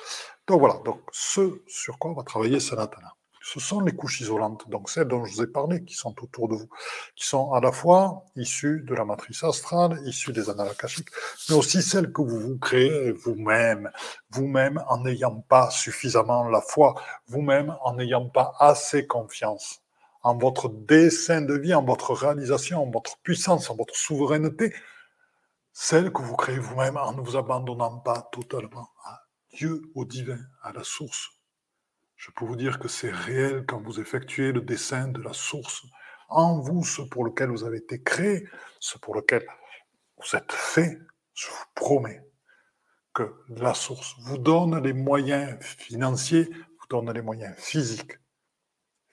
[0.47, 3.13] Donc voilà, donc ce sur quoi on va travailler Sanatana
[3.51, 6.47] ce sont les couches isolantes, donc celles dont je vous ai parlé, qui sont autour
[6.49, 6.69] de vous,
[7.15, 10.75] qui sont à la fois issues de la matrice astrale, issues des annales
[11.49, 13.89] mais aussi celles que vous vous créez vous-même,
[14.29, 16.93] vous-même en n'ayant pas suffisamment la foi,
[17.27, 19.81] vous-même en n'ayant pas assez confiance
[20.21, 24.75] en votre dessein de vie, en votre réalisation, en votre puissance, en votre souveraineté,
[25.73, 29.21] celles que vous créez vous-même en ne vous abandonnant pas totalement à
[29.53, 31.38] Dieu, au divin, à la source
[32.19, 35.85] je peux vous dire que c'est réel quand vous effectuez le dessin de la source
[36.27, 38.45] en vous, ce pour lequel vous avez été créé,
[38.81, 39.47] ce pour lequel
[40.17, 40.99] vous êtes fait.
[41.33, 42.21] Je vous promets
[43.13, 48.17] que la source vous donne les moyens financiers, vous donne les moyens physiques.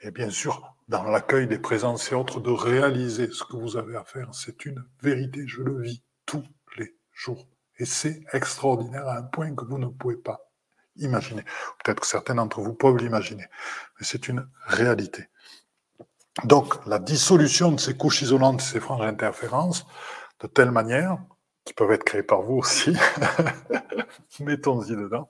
[0.00, 3.94] Et bien sûr, dans l'accueil des présences et autres, de réaliser ce que vous avez
[3.94, 4.34] à faire.
[4.34, 6.44] C'est une vérité, je le vis tous
[6.76, 7.46] les jours.
[7.78, 10.45] Et c'est extraordinaire à un point que vous ne pouvez pas
[10.98, 11.42] imaginer.
[11.82, 13.46] Peut-être que certains d'entre vous peuvent l'imaginer,
[13.98, 15.28] mais c'est une réalité.
[16.44, 19.86] Donc, la dissolution de ces couches isolantes, ces franges d'interférence,
[20.40, 21.18] de telle manière,
[21.64, 22.96] qui peuvent être créées par vous aussi,
[24.40, 25.28] mettons-y dedans,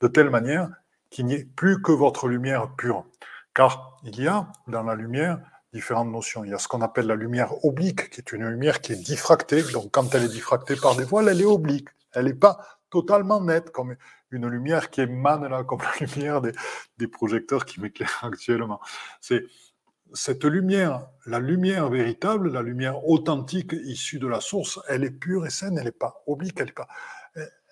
[0.00, 0.68] de telle manière
[1.10, 3.06] qu'il n'y ait plus que votre lumière pure.
[3.54, 5.38] Car il y a dans la lumière
[5.72, 6.44] différentes notions.
[6.44, 8.96] Il y a ce qu'on appelle la lumière oblique, qui est une lumière qui est
[8.96, 9.62] diffractée.
[9.72, 11.88] Donc, quand elle est diffractée par des voiles, elle est oblique.
[12.12, 12.58] Elle n'est pas
[12.90, 13.96] totalement nette, comme
[14.30, 18.80] une lumière qui émane là, comme la lumière des, projecteurs qui m'éclairent actuellement.
[19.20, 19.44] C'est
[20.14, 25.46] cette lumière, la lumière véritable, la lumière authentique issue de la source, elle est pure
[25.46, 26.88] et saine, elle n'est pas oblique, elle est pas.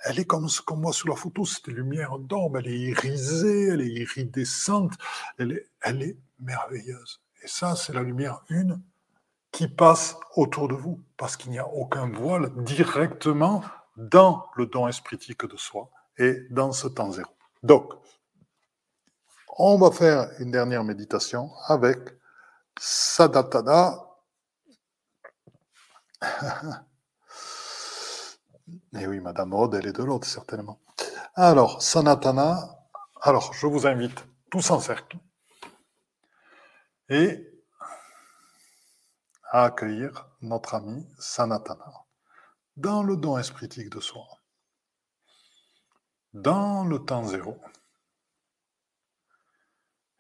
[0.05, 3.69] Elle est comme ce qu'on voit sur la photo, cette lumière d'orbe, elle est irisée,
[3.69, 4.93] elle est iridescente,
[5.39, 7.23] elle est, elle est merveilleuse.
[7.43, 8.81] Et ça, c'est la lumière une
[9.51, 13.65] qui passe autour de vous, parce qu'il n'y a aucun voile directement
[13.97, 17.31] dans le don espritique de soi et dans ce temps zéro.
[17.63, 17.93] Donc,
[19.59, 21.99] on va faire une dernière méditation avec
[22.79, 24.03] Sadatana.
[28.99, 30.81] Et oui, Madame Rod, elle est de l'autre, certainement.
[31.35, 32.77] Alors, Sanatana,
[33.21, 35.19] alors je vous invite tous en cercle
[37.09, 37.47] et
[39.51, 41.93] à accueillir notre ami Sanatana
[42.77, 44.27] dans le don espritique de soi
[46.43, 47.57] dans le temps zéro.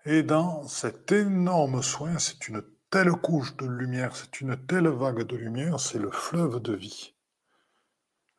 [0.05, 5.25] Et dans cet énorme soin, c'est une telle couche de lumière, c'est une telle vague
[5.25, 7.14] de lumière, c'est le fleuve de vie.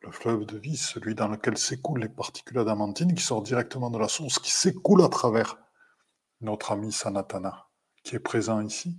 [0.00, 3.98] Le fleuve de vie, celui dans lequel s'écoulent les particules adamantines qui sortent directement de
[3.98, 5.58] la source, qui s'écoulent à travers
[6.40, 7.68] notre ami Sanatana,
[8.02, 8.98] qui est présent ici,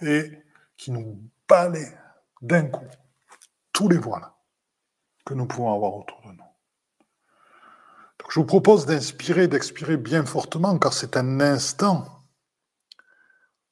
[0.00, 0.30] et
[0.76, 1.96] qui nous balaie
[2.42, 2.86] d'un coup
[3.72, 4.30] tous les voiles
[5.24, 6.51] que nous pouvons avoir autour de nous.
[8.32, 12.06] Je vous propose d'inspirer, d'expirer bien fortement, car c'est un instant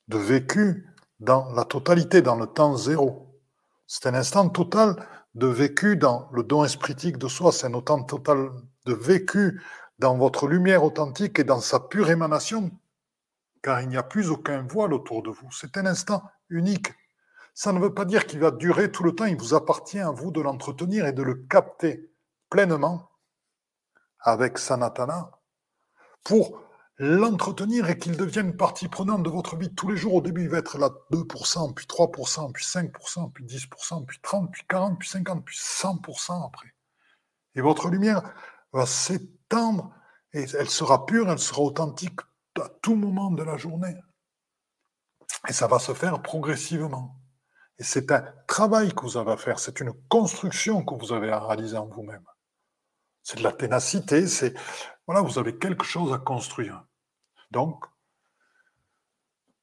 [0.08, 0.86] de vécu
[1.18, 3.40] dans la totalité, dans le temps zéro.
[3.86, 4.96] C'est un instant total
[5.34, 8.50] de vécu dans le don espritique de soi, c'est un instant total
[8.84, 9.62] de vécu
[9.98, 12.70] dans votre lumière authentique et dans sa pure émanation,
[13.62, 15.50] car il n'y a plus aucun voile autour de vous.
[15.52, 16.92] C'est un instant unique.
[17.54, 20.10] Ça ne veut pas dire qu'il va durer tout le temps, il vous appartient à
[20.10, 22.12] vous de l'entretenir et de le capter
[22.50, 23.09] pleinement
[24.22, 25.30] avec Sanatana
[26.24, 26.60] pour
[26.98, 30.16] l'entretenir et qu'il devienne partie prenante de votre vie tous les jours.
[30.16, 34.50] Au début, il va être là 2%, puis 3%, puis 5%, puis 10%, puis 30%,
[34.50, 36.74] puis 40%, puis 50%, puis 100% après.
[37.54, 38.22] Et votre lumière
[38.72, 39.94] va s'étendre
[40.34, 42.20] et elle sera pure, elle sera authentique
[42.60, 43.96] à tout moment de la journée.
[45.48, 47.16] Et ça va se faire progressivement.
[47.78, 51.30] Et c'est un travail que vous avez à faire, c'est une construction que vous avez
[51.30, 52.24] à réaliser en vous-même.
[53.22, 54.54] C'est de la ténacité, c'est
[55.06, 56.84] voilà, vous avez quelque chose à construire.
[57.50, 57.84] Donc,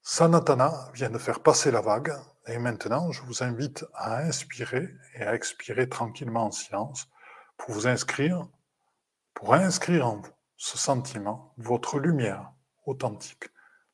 [0.02, 2.14] Sanatana vient de faire passer la vague,
[2.48, 7.08] et maintenant, je vous invite à inspirer et à expirer tranquillement en silence
[7.58, 8.48] pour vous inscrire,
[9.34, 12.52] pour inscrire en vous ce sentiment, votre lumière
[12.86, 13.50] authentique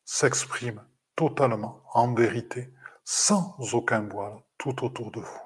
[0.05, 0.81] s'exprime
[1.15, 5.42] totalement en vérité, sans aucun voile, tout autour de vous.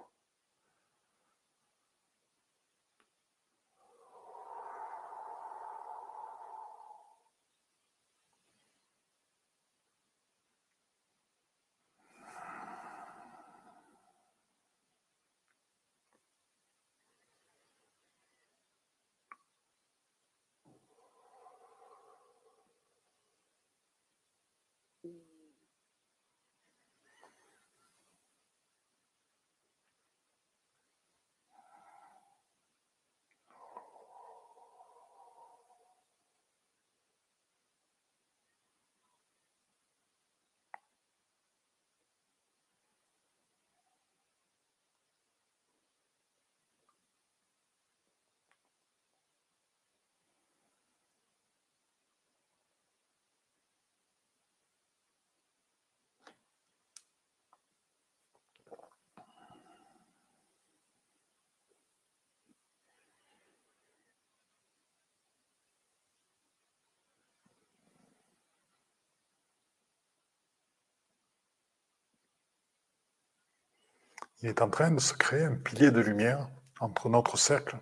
[74.44, 76.48] Il est en train de se créer un pilier de lumière
[76.80, 77.78] entre notre cercle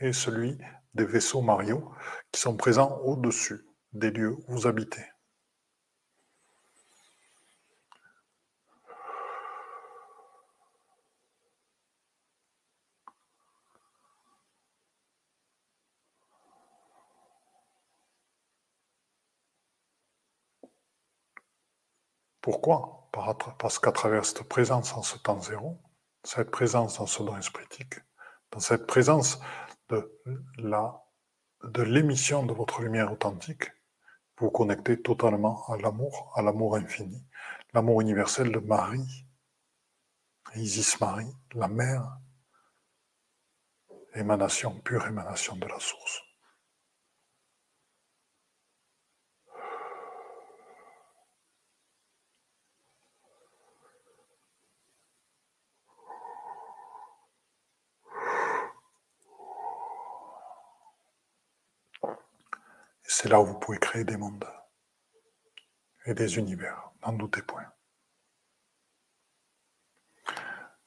[0.00, 0.56] et celui
[0.94, 1.92] des vaisseaux Mario
[2.32, 5.04] qui sont présents au-dessus des lieux où vous habitez.
[22.40, 23.08] Pourquoi?
[23.58, 25.78] Parce qu'à travers cette présence en ce temps zéro,
[26.24, 27.94] cette présence dans ce don espritique,
[28.50, 29.40] dans cette présence
[29.88, 30.20] de
[30.58, 31.00] la
[31.64, 33.70] de l'émission de votre lumière authentique,
[34.38, 37.22] vous connectez totalement à l'amour, à l'amour infini,
[37.74, 39.26] l'amour universel de Marie,
[40.56, 42.18] Isis Marie, la mère,
[44.14, 46.22] émanation, pure émanation de la source.
[63.20, 64.46] C'est là où vous pouvez créer des mondes
[66.06, 67.66] et des univers, n'en doutez point.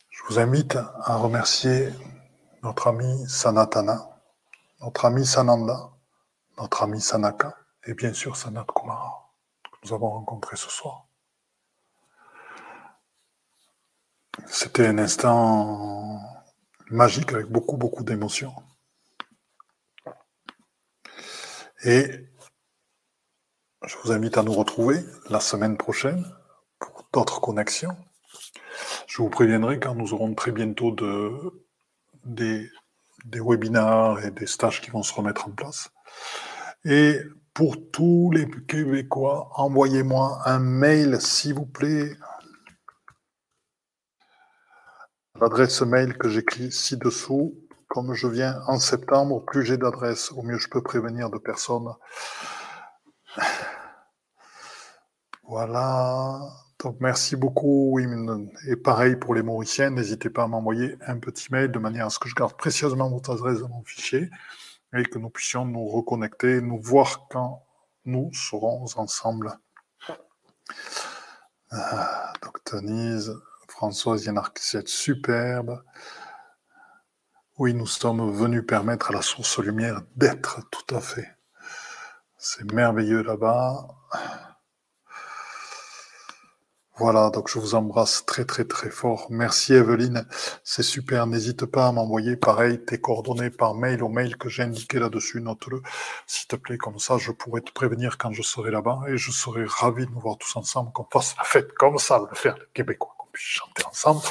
[0.09, 1.93] Je vous invite à remercier
[2.63, 4.19] notre ami Sanatana,
[4.81, 5.91] notre ami Sananda,
[6.57, 9.31] notre ami Sanaka et bien sûr Sanat Kumara
[9.65, 11.05] que nous avons rencontré ce soir.
[14.47, 16.19] C'était un instant
[16.89, 18.55] magique avec beaucoup, beaucoup d'émotions.
[21.83, 22.29] Et
[23.85, 26.25] je vous invite à nous retrouver la semaine prochaine
[26.79, 27.97] pour d'autres connexions.
[29.07, 31.31] Je vous préviendrai quand nous aurons très bientôt de,
[32.23, 32.69] des,
[33.25, 35.89] des webinars et des stages qui vont se remettre en place.
[36.85, 37.19] Et
[37.53, 42.15] pour tous les Québécois, envoyez-moi un mail, s'il vous plaît.
[45.39, 47.55] L'adresse mail que j'écris ci-dessous,
[47.93, 51.93] comme je viens en septembre, plus j'ai d'adresses, au mieux je peux prévenir de personnes.
[55.43, 56.39] Voilà.
[56.79, 57.99] Donc merci beaucoup.
[58.67, 62.09] Et pareil pour les Mauriciens, n'hésitez pas à m'envoyer un petit mail de manière à
[62.09, 64.31] ce que je garde précieusement votre adresse dans mon fichier
[64.95, 67.63] et que nous puissions nous reconnecter, nous voir quand
[68.05, 69.59] nous serons ensemble.
[71.69, 75.83] Ah, donc Denise, Françoise Yanarkissiette, superbe.
[77.59, 81.37] Oui, nous sommes venus permettre à la source lumière d'être, tout à fait.
[82.35, 83.89] C'est merveilleux là-bas.
[86.97, 89.27] Voilà, donc je vous embrasse très très très fort.
[89.29, 90.27] Merci Evelyne,
[90.63, 91.27] c'est super.
[91.27, 95.39] N'hésite pas à m'envoyer pareil tes coordonnées par mail au mail que j'ai indiqué là-dessus.
[95.39, 95.83] Note-le,
[96.25, 99.31] s'il te plaît, comme ça je pourrai te prévenir quand je serai là-bas et je
[99.31, 102.57] serai ravi de nous voir tous ensemble, qu'on fasse la fête comme ça, le faire
[102.57, 104.21] le québécois, qu'on puisse chanter ensemble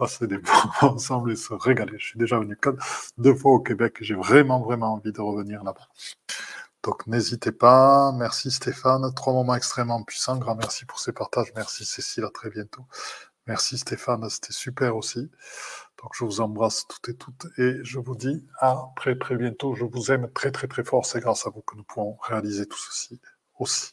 [0.00, 0.38] passer des
[0.82, 1.98] moments ensemble et se régaler.
[1.98, 2.56] Je suis déjà venu
[3.18, 5.88] deux fois au Québec et j'ai vraiment, vraiment envie de revenir là-bas.
[6.82, 8.10] Donc n'hésitez pas.
[8.12, 9.12] Merci Stéphane.
[9.14, 10.38] Trois moments extrêmement puissants.
[10.38, 11.52] Grand merci pour ces partages.
[11.54, 12.24] Merci Cécile.
[12.24, 12.86] À très bientôt.
[13.46, 14.26] Merci Stéphane.
[14.30, 15.30] C'était super aussi.
[16.02, 19.74] Donc je vous embrasse toutes et toutes et je vous dis à très très bientôt.
[19.74, 21.04] Je vous aime très très très fort.
[21.04, 23.20] C'est grâce à vous que nous pouvons réaliser tout ceci
[23.58, 23.92] aussi.